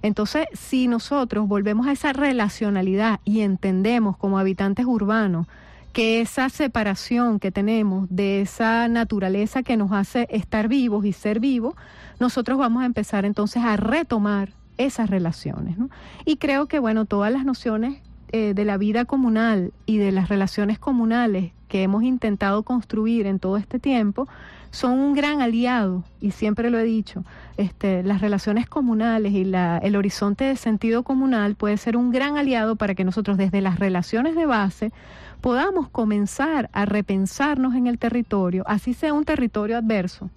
[0.00, 5.46] Entonces, si nosotros volvemos a esa relacionalidad y entendemos como habitantes urbanos
[5.92, 11.38] que esa separación que tenemos de esa naturaleza que nos hace estar vivos y ser
[11.38, 11.74] vivos,
[12.18, 15.76] nosotros vamos a empezar entonces a retomar esas relaciones.
[16.24, 18.00] Y creo que, bueno, todas las nociones
[18.32, 23.38] eh, de la vida comunal y de las relaciones comunales que hemos intentado construir en
[23.38, 24.28] todo este tiempo
[24.70, 27.24] son un gran aliado, y siempre lo he dicho,
[27.56, 32.36] este, las relaciones comunales y la, el horizonte de sentido comunal puede ser un gran
[32.36, 34.92] aliado para que nosotros desde las relaciones de base
[35.40, 40.28] podamos comenzar a repensarnos en el territorio, así sea un territorio adverso,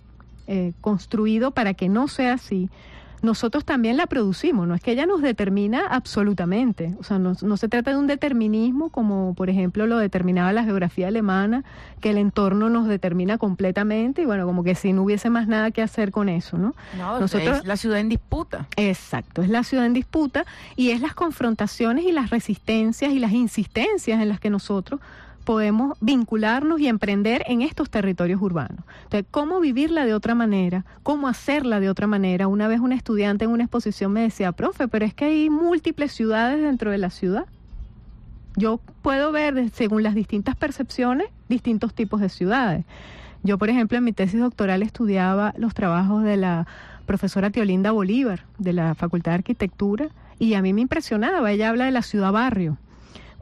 [0.47, 2.69] eh, construido para que no sea así,
[3.25, 7.57] nosotros también la producimos, no es que ella nos determina absolutamente, o sea, no, no,
[7.57, 11.63] se trata de un determinismo como por ejemplo lo determinaba la geografía alemana,
[11.99, 15.71] que el entorno nos determina completamente y bueno, como que si no hubiese más nada
[15.71, 16.75] que hacer con eso, ¿no?
[16.97, 18.67] No, nosotros, es la ciudad en disputa.
[18.77, 20.45] Exacto, es la ciudad en disputa
[20.75, 24.99] y es las confrontaciones y las resistencias y las insistencias en las que nosotros
[25.45, 28.83] podemos vincularnos y emprender en estos territorios urbanos.
[29.03, 30.85] Entonces, ¿cómo vivirla de otra manera?
[31.03, 32.47] ¿Cómo hacerla de otra manera?
[32.47, 36.11] Una vez un estudiante en una exposición me decía, profe, pero es que hay múltiples
[36.11, 37.45] ciudades dentro de la ciudad.
[38.57, 42.83] Yo puedo ver, según las distintas percepciones, distintos tipos de ciudades.
[43.43, 46.67] Yo, por ejemplo, en mi tesis doctoral estudiaba los trabajos de la
[47.05, 50.07] profesora Teolinda Bolívar, de la Facultad de Arquitectura,
[50.39, 52.77] y a mí me impresionaba, ella habla de la ciudad-barrio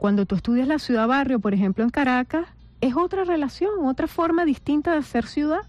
[0.04, 2.46] cuando tú estudias la ciudad-barrio, por ejemplo en Caracas,
[2.82, 5.62] es otra relación, otra forma distinta de ser ciudad.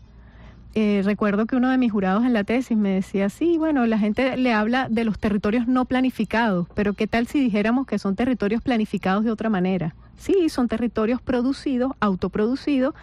[0.74, 3.98] Eh, recuerdo que uno de mis jurados en la tesis me decía, sí, bueno, la
[3.98, 8.18] gente le habla de los territorios no planificados, pero ¿qué tal si dijéramos que son
[8.18, 9.96] territorios planificados de otra manera?
[10.18, 12.94] Sí, son territorios producidos, autoproducidos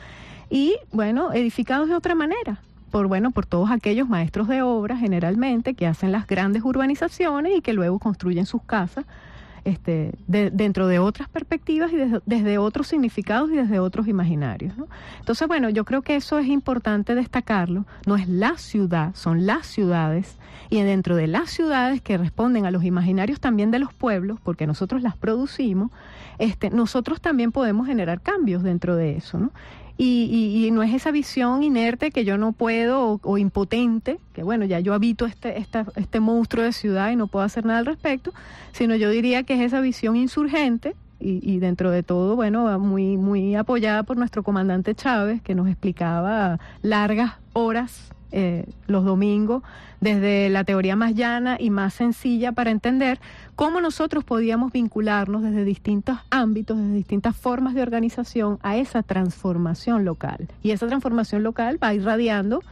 [0.51, 2.61] y, bueno, edificados de otra manera
[2.91, 7.63] por bueno por todos aquellos maestros de obra generalmente que hacen las grandes urbanizaciones y
[7.63, 9.07] que luego construyen sus casas
[9.65, 11.97] este, dentro de otras perspectivas y
[12.27, 14.75] desde, otros significados y desde otros imaginarios.
[15.21, 17.85] Entonces, bueno, yo creo que eso es importante destacarlo.
[18.07, 20.39] No es la ciudad, son las ciudades
[20.71, 24.67] y dentro de las ciudades que responden a los imaginarios también de los pueblos, porque
[24.67, 25.91] nosotros las producimos,
[26.39, 29.39] este, nosotros también podemos generar cambios dentro de eso.
[29.39, 29.53] ¿no?
[29.99, 34.81] Y, no es esa visión inerte que yo no puedo o, impotente, que bueno, ya
[34.81, 38.33] yo habito este, esta, este monstruo de ciudad y no puedo hacer nada al respecto,
[38.73, 43.17] sino yo diría que es esa visión insurgente y, y, dentro de todo, bueno, muy,
[43.17, 49.63] muy apoyada por nuestro comandante Chávez, que nos explicaba largas horas eh, los domingos
[50.01, 53.21] desde la teoría más llana y más sencilla para entender
[53.57, 60.07] cómo nosotros podíamos vincularnos desde distintos ámbitos, desde distintas formas de organización a esa transformación
[60.07, 60.49] local.
[60.63, 62.63] Y esa transformación local va irradiando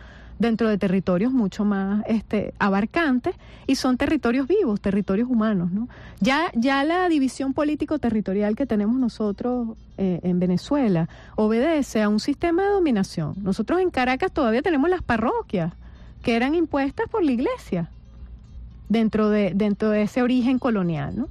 [0.40, 3.36] dentro de territorios mucho más este, abarcantes
[3.66, 5.70] y son territorios vivos, territorios humanos.
[5.70, 5.86] ¿no?
[6.20, 12.62] Ya, ya la división político-territorial que tenemos nosotros eh, en Venezuela obedece a un sistema
[12.62, 13.34] de dominación.
[13.42, 15.74] Nosotros en Caracas todavía tenemos las parroquias
[16.22, 17.90] que eran impuestas por la iglesia
[18.88, 21.18] dentro de, dentro de ese origen colonial.
[21.18, 21.28] ¿no?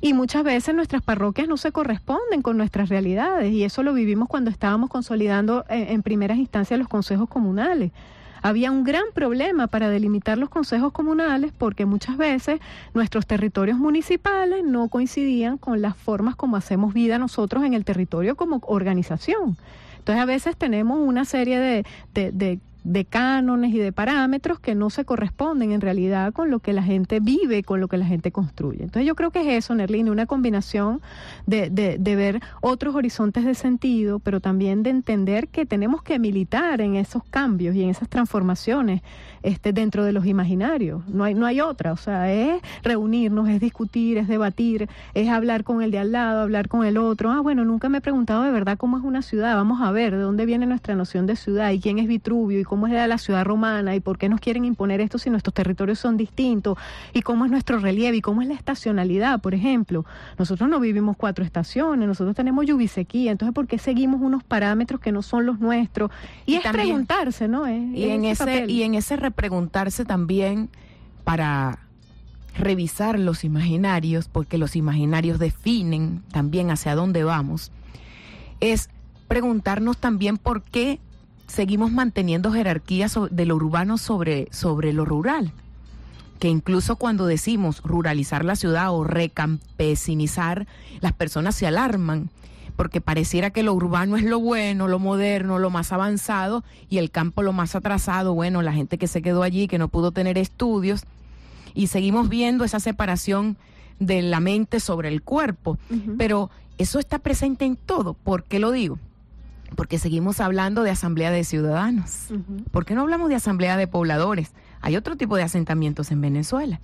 [0.00, 4.28] Y muchas veces nuestras parroquias no se corresponden con nuestras realidades y eso lo vivimos
[4.28, 7.90] cuando estábamos consolidando en, en primeras instancias los consejos comunales
[8.42, 12.60] había un gran problema para delimitar los consejos comunales porque muchas veces
[12.92, 18.36] nuestros territorios municipales no coincidían con las formas como hacemos vida nosotros en el territorio
[18.36, 19.56] como organización.
[19.98, 25.04] Entonces a veces tenemos una serie de, de cánones y de parámetros que no se
[25.04, 28.82] corresponden en realidad con lo que la gente vive, con lo que la gente construye.
[28.82, 31.00] Entonces yo creo que es eso, Nerlini, una combinación
[31.46, 36.18] de, de, de, ver otros horizontes de sentido, pero también de entender que tenemos que
[36.18, 39.02] militar en esos cambios y en esas transformaciones
[39.42, 41.06] este, dentro de los imaginarios.
[41.08, 45.64] No hay, no hay otra, o sea, es reunirnos, es discutir, es debatir, es hablar
[45.64, 47.30] con el de al lado, hablar con el otro.
[47.30, 50.16] Ah, bueno, nunca me he preguntado de verdad cómo es una ciudad, vamos a ver
[50.16, 53.18] de dónde viene nuestra noción de ciudad y quién es Vitruvio y cómo era la
[53.18, 56.78] ciudad romana y por qué nos quieren imponer esto si nuestros territorios son distintos
[57.12, 60.06] y cómo es nuestro relieve y cómo es la estacionalidad, por ejemplo.
[60.38, 64.42] Nosotros no vivimos cuatro estaciones, nosotros tenemos lluvia y sequía, entonces ¿por qué seguimos unos
[64.42, 66.10] parámetros que no son los nuestros?
[66.46, 67.68] Y, es preguntarse, ¿no?
[67.68, 70.70] y, en ese, y en ese repreguntarse también
[71.24, 71.78] para
[72.56, 77.70] revisar los imaginarios, porque los imaginarios definen también hacia dónde vamos,
[78.60, 78.88] es
[79.28, 81.00] preguntarnos también por qué
[81.52, 85.52] seguimos manteniendo jerarquías de lo urbano sobre, sobre lo rural.
[86.38, 90.66] Que incluso cuando decimos ruralizar la ciudad o recampesinizar,
[91.00, 92.30] las personas se alarman
[92.74, 97.10] porque pareciera que lo urbano es lo bueno, lo moderno, lo más avanzado y el
[97.10, 100.38] campo lo más atrasado, bueno, la gente que se quedó allí, que no pudo tener
[100.38, 101.04] estudios
[101.74, 103.58] y seguimos viendo esa separación
[104.00, 105.76] de la mente sobre el cuerpo,
[106.16, 108.98] pero eso está presente en todo, ¿por qué lo digo?
[109.76, 112.28] Porque seguimos hablando de asamblea de ciudadanos.
[112.70, 114.52] ¿Por qué no hablamos de asamblea de pobladores?
[114.80, 116.80] Hay otro tipo de asentamientos en Venezuela.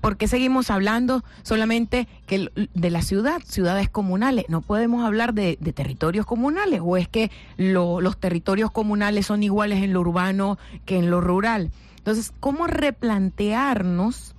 [0.00, 4.46] ¿Por qué seguimos hablando solamente que de la ciudad, ciudades comunales?
[4.48, 9.92] No podemos hablar de, territorios comunales o es que los territorios comunales son iguales en
[9.92, 11.70] lo urbano que en lo rural.
[11.98, 14.34] Entonces, ¿cómo replantearnos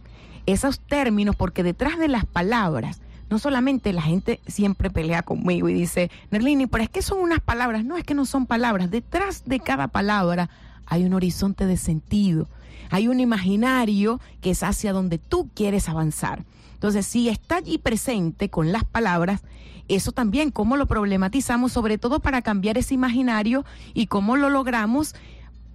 [0.46, 1.36] esos términos?
[1.36, 6.68] Porque detrás de las palabras no solamente la gente siempre pelea conmigo y dice, Nerlini,
[6.68, 7.86] pero es que son unas palabras.
[7.86, 8.90] No, es que no son palabras.
[8.90, 10.50] Detrás de cada palabra
[10.86, 12.48] hay un horizonte de sentido,
[12.90, 16.44] hay un imaginario que es hacia donde tú quieres avanzar.
[16.74, 19.42] Entonces, si está allí presente con las palabras,
[19.90, 25.14] eso también, cómo lo problematizamos, sobre todo para cambiar ese imaginario y cómo lo logramos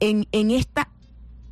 [0.01, 0.89] en, en esta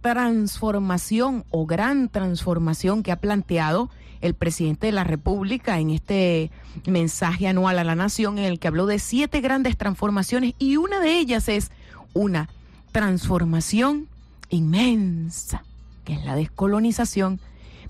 [0.03, 3.89] transformación o gran transformación que ha planteado
[4.21, 6.51] el presidente de la República en este
[6.87, 11.01] mensaje anual a la nación en el que habló de siete grandes transformaciones y una
[11.01, 11.71] de ellas es
[12.13, 12.49] una
[12.93, 14.09] transformación
[14.51, 15.65] inmensa,
[16.05, 17.41] que es la descolonización,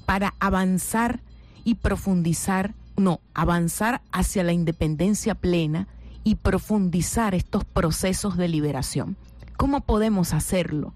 [0.07, 1.21] para avanzar
[1.65, 5.89] y profundizar, no, avanzar hacia la independencia plena
[6.25, 9.17] y profundizar estos procesos de liberación.
[9.57, 10.95] ¿Cómo podemos hacerlo?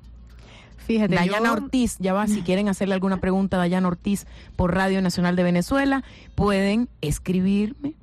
[0.87, 4.25] Fíjate, Dayana Ortiz, ya va, si quieren hacerle alguna pregunta a Dayana Ortiz
[4.55, 6.05] por Radio Nacional de Venezuela,
[6.37, 7.95] pueden escribirme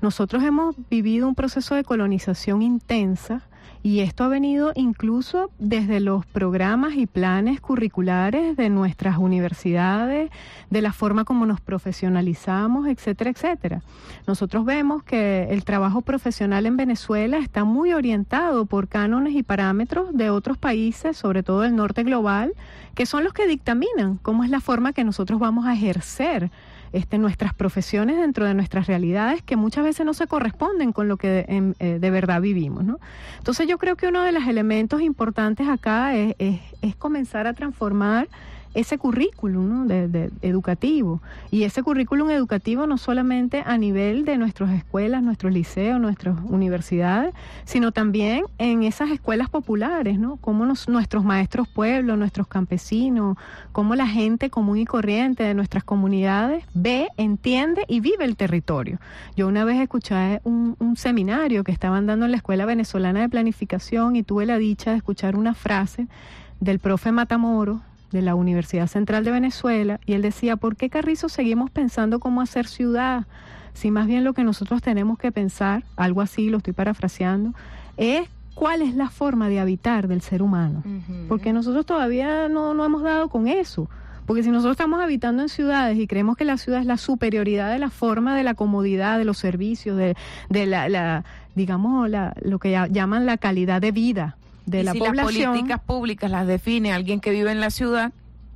[0.00, 3.42] Nosotros hemos vivido un proceso de colonización intensa
[3.82, 10.30] y esto ha venido incluso desde los programas y planes curriculares de nuestras universidades,
[10.70, 13.82] de la forma como nos profesionalizamos, etcétera, etcétera.
[14.26, 20.14] Nosotros vemos que el trabajo profesional en Venezuela está muy orientado por cánones y parámetros
[20.16, 22.52] de otros países, sobre todo el norte global,
[22.94, 26.50] que son los que dictaminan cómo es la forma que nosotros vamos a ejercer
[26.92, 31.18] este, nuestras profesiones dentro de nuestras realidades que muchas veces no se corresponden con lo
[31.18, 32.82] que de, em, eh, verdad vivimos.
[32.82, 32.98] ¿no?
[33.38, 38.26] Entonces yo creo que uno de los elementos importantes acá es, es comenzar a transformar
[38.78, 41.20] ese currículum de, educativo.
[41.50, 47.34] Y ese currículum educativo no solamente a nivel de nuestras escuelas, nuestros liceos, nuestras universidades,
[47.64, 50.36] sino también en esas escuelas populares, ¿no?
[50.36, 53.36] Cómo nuestros maestros pueblos, nuestros campesinos,
[53.72, 59.00] cómo la gente común y corriente de nuestras comunidades ve, entiende y vive el territorio.
[59.36, 63.28] Yo una vez escuché un, un seminario que estaban dando en la Escuela Venezolana de
[63.28, 66.06] Planificación y tuve la dicha de escuchar una frase
[66.60, 67.80] del profe Matamoros,
[68.12, 72.40] de la Universidad Central de Venezuela y él decía, ¿por qué Carrizo seguimos pensando cómo
[72.40, 73.26] hacer ciudad?
[73.74, 77.54] Si más bien lo que nosotros tenemos que pensar, algo así, lo estoy parafraseando,
[77.96, 80.82] es cuál es la forma de habitar del ser humano.
[81.28, 83.88] Porque nosotros todavía no, no hemos dado con eso.
[84.26, 87.70] Porque si nosotros estamos habitando en ciudades y creemos que la ciudad es la superioridad
[87.70, 90.16] de la forma, de la comodidad, de los servicios, de,
[90.50, 94.36] de la, la, digamos, la, lo que llaman la calidad de vida,
[94.70, 95.42] de la si población.
[95.42, 98.12] Las políticas públicas las define alguien que vive en la ciudad.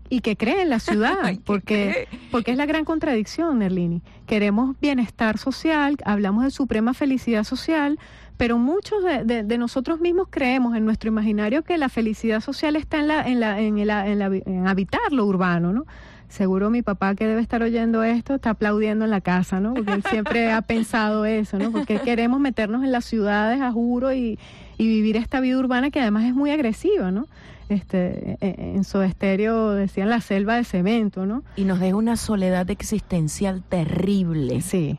[0.08, 4.02] Y que cree en la ciudad, porque, porque es la gran contradicción, Nerlini.
[4.26, 7.98] Queremos bienestar social, hablamos de suprema felicidad social,
[8.36, 13.08] pero muchos de, nosotros mismos creemos en nuestro imaginario que la felicidad social está en,
[13.08, 13.40] la, en,
[13.86, 15.86] la, en, en habitar lo urbano, ¿no?
[16.32, 19.74] seguro mi papá que debe estar oyendo esto está aplaudiendo en la casa, ¿no?
[19.74, 21.70] Porque él siempre ha pensado eso, ¿no?
[21.70, 24.38] Porque queremos meternos en las ciudades, a juro, y,
[24.82, 27.28] y vivir esta vida urbana que además es muy agresiva, ¿no?
[27.68, 31.44] Este, e, e, en su estéreo decían la selva de cemento, ¿no?
[31.54, 34.60] Y nos deja una soledad existencial terrible.
[34.60, 34.98] Sí,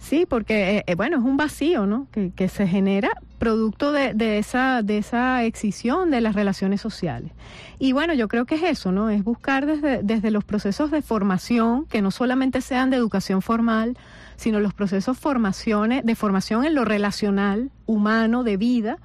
[0.00, 2.08] sí, porque, eh, eh, bueno, es un vacío, ¿no?
[2.10, 7.30] Que, que se genera producto de, de, esa, de esa excisión de las relaciones sociales.
[7.78, 9.08] Y bueno, yo creo que es eso, ¿no?
[9.08, 13.96] Es buscar desde, desde los procesos de formación, que no solamente sean de educación formal,
[14.36, 18.98] sino los procesos formaciones, de formación en lo relacional, humano, de vida,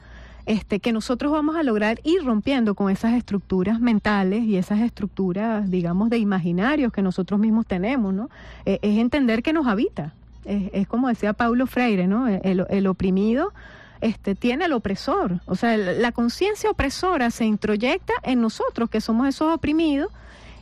[0.48, 5.70] este, que nosotros vamos a lograr ir rompiendo con esas estructuras mentales y esas estructuras,
[5.70, 8.30] digamos, de imaginarios que nosotros mismos tenemos, ¿no?
[8.66, 10.14] Eh, es entender que nos habita.
[10.46, 12.30] Es, como decía Paulo Freire, ¿no?
[12.30, 13.52] El, el oprimido
[14.00, 15.42] este, tiene el opresor.
[15.46, 20.10] O sea, la conciencia opresora se introyecta en nosotros, que somos esos oprimidos,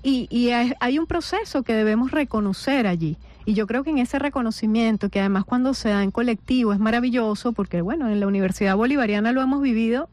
[0.01, 3.17] y hay un proceso que debemos reconocer allí.
[3.45, 6.79] Y yo creo que en ese reconocimiento, que además cuando se da en colectivo es
[6.79, 10.09] maravilloso, porque bueno, en la Universidad Bolivariana lo hemos vivido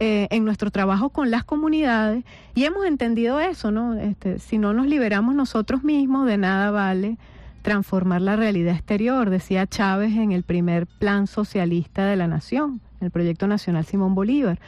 [0.00, 2.24] eh, en nuestro trabajo con las comunidades
[2.54, 3.94] y hemos entendido eso, ¿no?
[3.94, 7.18] Este, si no nos liberamos nosotros mismos, de nada vale
[7.62, 13.10] transformar la realidad exterior, decía Chávez en el primer plan socialista de la nación, el
[13.10, 14.60] proyecto nacional Simón Bolívar.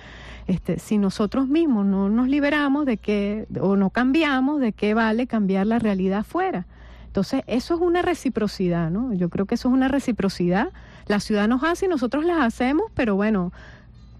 [0.48, 5.28] Este, si nosotros mismos no nos liberamos de que, o no cambiamos, de qué vale
[5.28, 6.66] cambiar la realidad afuera.
[7.10, 9.12] Entonces, eso es una reciprocidad, ¿no?
[9.12, 10.68] Yo creo que eso es una reciprocidad.
[11.08, 13.52] la ciudad nos hace y nosotros las hacemos, pero bueno,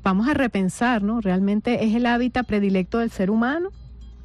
[0.02, 1.20] vamos a repensar, ¿no?
[1.20, 3.70] Realmente es el hábitat predilecto del ser humano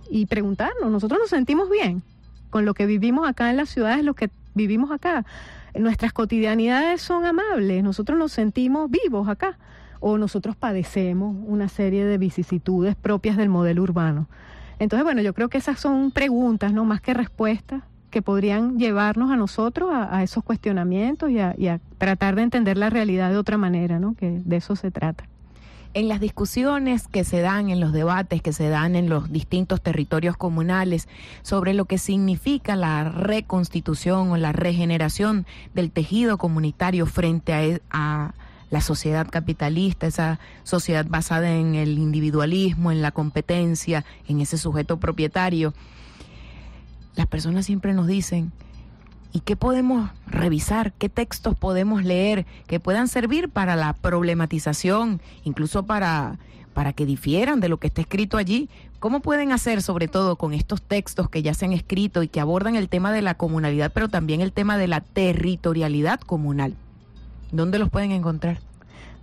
[0.10, 2.02] y preguntarnos, nosotros nos sentimos bien
[2.50, 5.28] con lo que vivimos acá en las ciudades, lo que vivimos acá.
[5.76, 9.60] Nuestras cotidianidades son amables, nosotros nos sentimos vivos acá
[10.00, 14.28] o nosotros padecemos una serie de vicisitudes propias del modelo urbano.
[14.80, 17.84] Entonces, bueno, yo creo que esas son preguntas, no más que respuestas
[18.16, 23.30] que podrían llevarnos a nosotros a, esos cuestionamientos y a, tratar de entender la realidad
[23.30, 24.16] de otra manera, ¿no?
[24.16, 25.28] Que de eso se trata.
[25.94, 29.82] En las discusiones que se dan, en los debates que se dan en los distintos
[29.82, 31.10] territorios comunales
[31.42, 37.82] sobre lo que significa la reconstitución o la regeneración del tejido comunitario frente a, e,
[37.92, 38.34] a
[38.70, 45.02] la sociedad capitalista, esa sociedad basada en el individualismo, en la competencia, en ese sujeto
[45.02, 45.74] propietario,
[47.16, 48.52] las personas siempre nos dicen,
[49.32, 50.94] ¿y qué podemos revisar?
[50.94, 56.38] ¿Qué textos podemos leer que puedan servir para la problematización, incluso para,
[56.74, 58.70] para que difieran de lo que está escrito allí?
[59.00, 62.40] ¿Cómo pueden hacer, sobre todo con estos textos que ya se han escrito y que
[62.40, 66.76] abordan el tema de la comunalidad, pero también el tema de la territorialidad comunal?
[67.52, 68.60] ¿Dónde los pueden encontrar?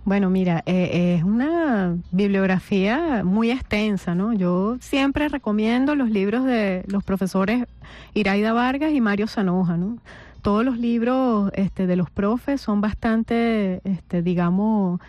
[0.05, 4.33] Bueno, mira, eh, es una bibliografía muy extensa, ¿no?
[4.33, 7.65] Yo siempre recomiendo los libros de los profesores
[8.13, 9.97] Iraida Vargas y Mario Sanoja, ¿no?
[10.41, 14.99] Todos los libros este, de los profes son bastante, este, digamos,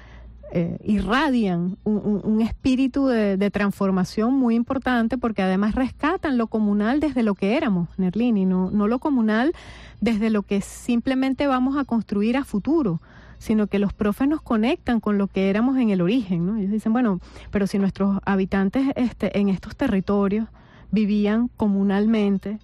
[0.52, 7.34] eh, irradian un, espíritu de, transformación muy importante porque además rescatan lo comunal desde lo
[7.34, 9.52] que éramos, Nerlini, no, no lo comunal
[10.00, 13.00] desde lo que simplemente vamos a construir a futuro
[13.44, 16.56] sino que los profes nos conectan con lo que éramos en el origen, ¿no?
[16.56, 17.20] Ellos dicen, bueno,
[17.50, 20.48] pero si nuestros habitantes este, en estos territorios
[20.90, 22.58] vivían comunalmente,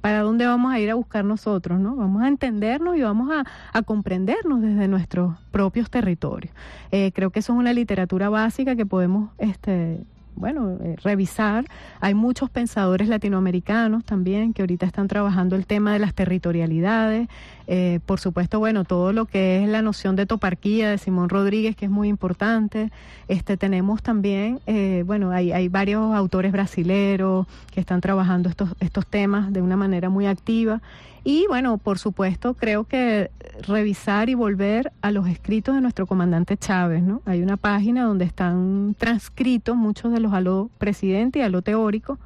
[0.00, 1.94] ¿para dónde vamos a ir a buscar nosotros, no?
[1.94, 6.52] Vamos a entendernos y vamos a, comprendernos desde nuestros propios territorios.
[6.90, 10.02] Eh, creo que eso es una literatura básica que podemos este,
[10.36, 11.64] bueno, eh, revisar.
[12.00, 17.28] Hay muchos pensadores latinoamericanos también que ahorita están trabajando el tema de las territorialidades.
[17.66, 21.76] Eh, por supuesto, bueno, todo lo que es la noción de toparquía de Simón Rodríguez,
[21.76, 22.90] que es muy importante.
[23.28, 29.06] Este, tenemos también, eh, bueno, hay, hay varios autores brasileros que están trabajando estos, estos
[29.06, 30.80] temas de una manera muy activa.
[31.24, 33.30] Y bueno, por supuesto, creo que
[33.66, 37.22] revisar y volver a los escritos de nuestro comandante Chávez, ¿no?
[37.24, 42.18] Hay una página donde están transcritos muchos de los aló presidente y aló teórico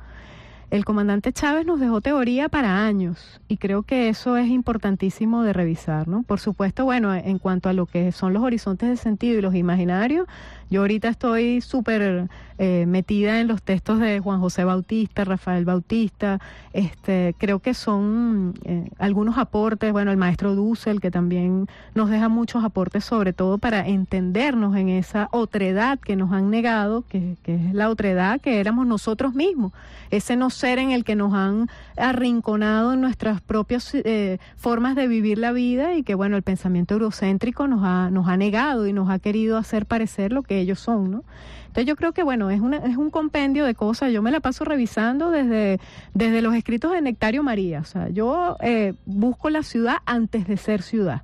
[0.70, 5.54] el comandante Chávez nos dejó teoría para años y creo que eso es importantísimo de
[5.54, 6.24] revisar, ¿no?
[6.24, 9.54] Por supuesto, bueno, en cuanto a lo que son los horizontes de sentido y los
[9.54, 10.26] imaginarios,
[10.70, 12.28] yo ahorita estoy súper
[12.60, 16.40] eh, metida en los textos de Juan José Bautista, Rafael Bautista,
[16.72, 22.28] este, creo que son eh, algunos aportes, bueno, el maestro Dussel, que también nos deja
[22.28, 27.74] muchos aportes, sobre todo para entendernos en esa otredad que nos han negado, que, es
[27.74, 29.72] la otredad que éramos nosotros mismos,
[30.10, 35.06] ese no ser en el que nos han arrinconado en nuestras propias eh, formas de
[35.06, 39.20] vivir la vida y que, bueno, el pensamiento eurocéntrico nos ha negado y nos ha
[39.20, 41.24] querido hacer parecer lo que ellos son, ¿no?
[41.68, 44.12] Entonces yo creo que, bueno, es, una, es un compendio de cosas.
[44.12, 45.78] Yo me la paso revisando desde,
[46.14, 47.80] desde los escritos de Nectario María.
[47.80, 51.22] O sea, yo eh, busco la ciudad antes de ser ciudad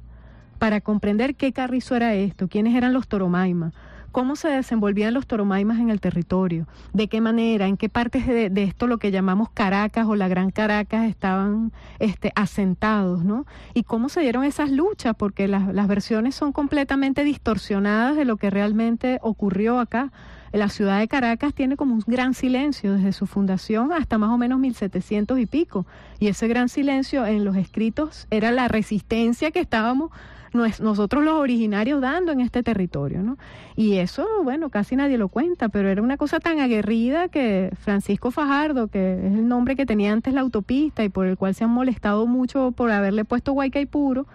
[0.59, 3.73] para comprender qué carrizo era esto, quiénes eran los toromaimas
[4.15, 8.63] cómo se desenvolvían los toromaimas en el territorio, de qué manera, en qué partes de,
[8.63, 13.45] esto lo que llamamos Caracas o la Gran Caracas estaban este, asentados, ¿no?
[13.75, 18.37] Y cómo se dieron esas luchas, porque las, las versiones son completamente distorsionadas de lo
[18.37, 20.13] que realmente ocurrió acá.
[20.53, 24.39] La ciudad de Caracas tiene como un gran silencio desde su fundación hasta más o
[24.39, 25.87] menos 1700 y pico.
[26.21, 30.13] Y ese gran silencio en los escritos era la resistencia que estábamos
[30.55, 33.37] nosotros los originarios dando en este territorio, ¿no?
[33.77, 38.31] Y eso, bueno, casi nadie lo cuenta, pero era una cosa tan aguerrida que Francisco
[38.31, 41.65] Fajardo, que es el nombre que tenía antes la autopista y por el cual se
[41.65, 44.27] han molestado mucho por haberle puesto Guaycaipuro,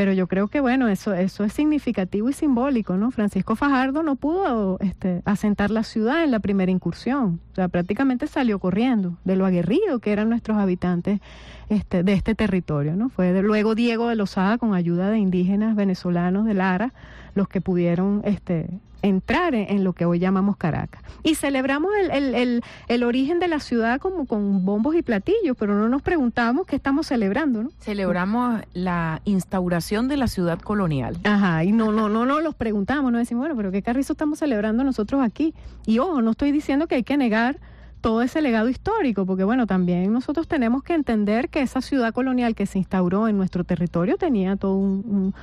[0.00, 3.10] pero yo creo que bueno, eso, eso es significativo y simbólico, ¿no?
[3.10, 8.26] Francisco Fajardo no pudo este, asentar la ciudad en la primera incursión, o sea, prácticamente
[8.26, 11.20] salió corriendo de lo aguerrido que eran nuestros habitantes
[11.68, 13.10] este, de este territorio, ¿no?
[13.10, 16.94] Fue de, luego Diego de Lozada con ayuda de indígenas venezolanos de Lara
[17.34, 18.70] los que pudieron este,
[19.02, 21.02] entrar en, lo que hoy llamamos Caracas.
[21.22, 25.74] Y celebramos el, el, el, origen de la ciudad como con bombos y platillos, pero
[25.74, 27.70] no nos preguntamos qué estamos celebrando, ¿no?
[27.80, 31.18] Celebramos la instauración de la ciudad colonial.
[31.24, 34.38] Ajá, y no, no, no nos los preguntamos, no decimos, bueno, pero qué carrizo estamos
[34.38, 35.54] celebrando nosotros aquí.
[35.86, 37.58] Y ojo, no estoy diciendo que hay que negar
[38.00, 42.54] todo ese legado histórico, porque bueno, también nosotros tenemos que entender que esa ciudad colonial
[42.54, 45.34] que se instauró en nuestro territorio tenía todo un,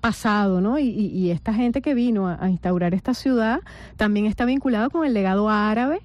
[0.00, 0.78] pasado, ¿no?
[0.78, 3.60] Y, esta gente que vino a, instaurar esta ciudad
[3.96, 6.00] también está vinculada con el legado árabe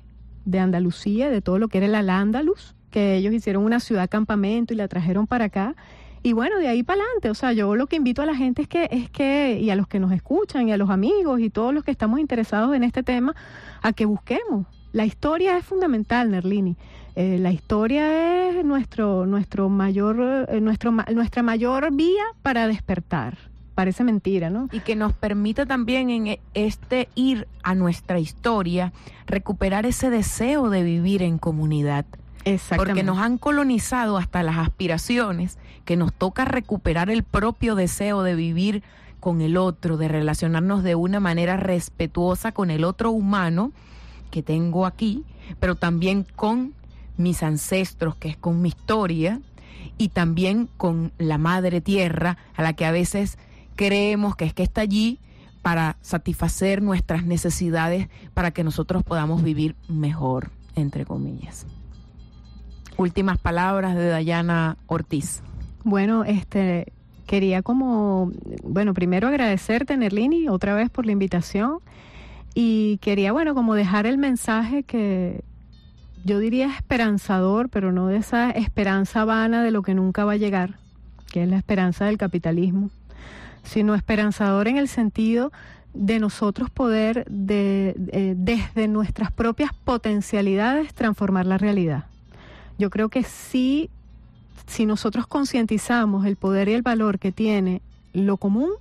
[0.46, 4.74] de Andalucía, de todo lo que era el Al-Ándalus, que ellos hicieron una ciudad campamento
[4.74, 5.76] y la trajeron para acá.
[6.24, 8.62] Y bueno, de ahí para adelante, o sea, yo lo que invito a la gente
[8.64, 11.50] es que, es que, y a los que nos escuchan, y a los amigos, y
[11.50, 13.36] todos los que estamos interesados en este tema,
[13.82, 16.78] a que busquemos, la historia es fundamental, Nerlini.
[17.16, 23.38] Eh, la historia es nuestro, nuestro mayor, eh, nuestro, nuestra mayor vía para despertar.
[23.76, 24.70] Parece mentira, ¿no?
[24.72, 28.94] Y que nos permita también en e, este ir a nuestra historia,
[29.26, 32.06] recuperar ese deseo de vivir en comunidad.
[32.76, 38.36] Porque nos han colonizado hasta las aspiraciones, que nos toca recuperar el propio deseo de
[38.36, 38.84] vivir
[39.20, 43.72] con el otro, de relacionarnos de una manera respetuosa con el otro humano
[44.34, 45.24] que tengo aquí,
[45.60, 46.74] pero también con
[47.18, 49.40] mis ancestros, que es con mi historia,
[50.00, 53.38] y también con la madre tierra, a la que a veces
[53.76, 55.20] creemos que es que está allí
[55.62, 61.68] para satisfacer nuestras necesidades, para que nosotros podamos vivir mejor, entre comillas.
[62.98, 65.44] Últimas palabras de Dayana Ortiz.
[65.84, 66.92] Bueno, este
[67.28, 68.32] quería como,
[68.64, 71.82] bueno, primero agradecerte, Nerlini, otra vez por la invitación
[72.54, 75.44] y quería, bueno, como dejar el mensaje que
[76.24, 80.38] yo diría esperanzador, pero no de esa esperanza vana de lo que nunca va a
[80.38, 80.76] llegar,
[81.32, 82.90] que es la esperanza del capitalismo,
[83.64, 85.52] sino esperanzador en el sentido
[85.94, 87.94] de nosotros poder de,
[88.38, 92.06] desde nuestras propias potencialidades transformar la realidad.
[92.80, 93.90] Yo creo que sí,
[94.66, 97.82] si nosotros concientizamos el poder y el valor que tiene
[98.14, 98.72] lo común,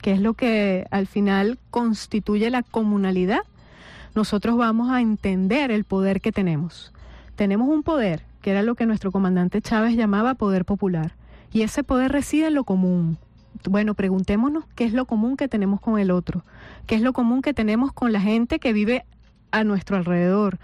[0.00, 3.40] que es lo que al final constituye la comunalidad,
[4.14, 6.92] nosotros vamos a entender el poder que tenemos.
[7.36, 11.14] Tenemos un poder, que era lo que nuestro comandante Chávez llamaba poder popular,
[11.52, 13.18] y ese poder reside en lo común.
[13.68, 16.44] Bueno, preguntémonos qué es lo común que tenemos con el otro,
[16.86, 19.04] qué es lo común que tenemos con la gente que vive
[19.50, 20.58] a nuestro alrededor,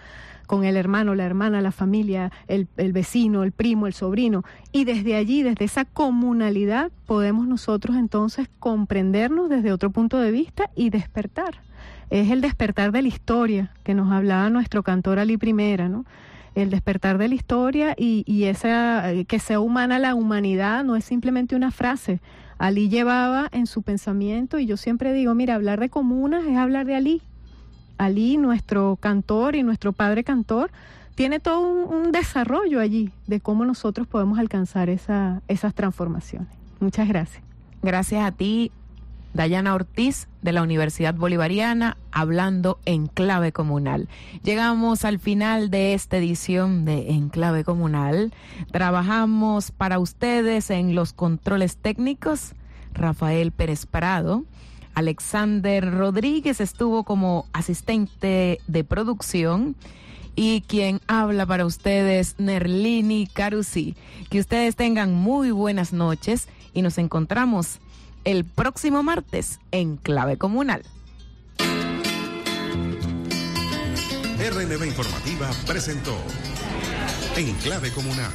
[0.46, 4.44] con el hermano, la hermana, la familia, el, vecino, el primo, el sobrino.
[4.72, 10.70] Y desde allí, desde esa comunalidad, podemos nosotros entonces comprendernos desde otro punto de vista
[10.74, 11.60] y despertar.
[12.10, 16.04] Es el despertar de la historia que nos hablaba nuestro cantor Ali Primera, ¿no?
[16.54, 21.04] El despertar de la historia y, y esa, que sea humana la humanidad no es
[21.04, 22.20] simplemente una frase.
[22.58, 26.86] Ali llevaba en su pensamiento, y yo siempre digo, mira, hablar de comunas es hablar
[26.86, 27.22] de Ali,
[27.98, 30.70] Ali, nuestro cantor y nuestro padre cantor,
[31.14, 36.48] tiene todo un, desarrollo allí de cómo nosotros podemos alcanzar esa, esas transformaciones.
[36.78, 37.42] Muchas gracias.
[37.82, 38.70] Gracias a ti,
[39.36, 44.08] Dayana Ortiz de la Universidad Bolivariana, hablando en clave comunal.
[44.42, 48.32] Llegamos al final de esta edición de En clave comunal.
[48.72, 52.54] Trabajamos para ustedes en los controles técnicos,
[52.94, 54.44] Rafael Pérez Prado.
[54.96, 59.76] Alexander Rodríguez estuvo como asistente de producción
[60.34, 63.94] y quien habla para ustedes, Nerlini Carusi.
[64.30, 67.78] Que ustedes tengan muy buenas noches y nos encontramos
[68.24, 70.82] el próximo martes en Clave Comunal.
[74.38, 76.16] RNB Informativa presentó
[77.36, 78.32] En Clave Comunal.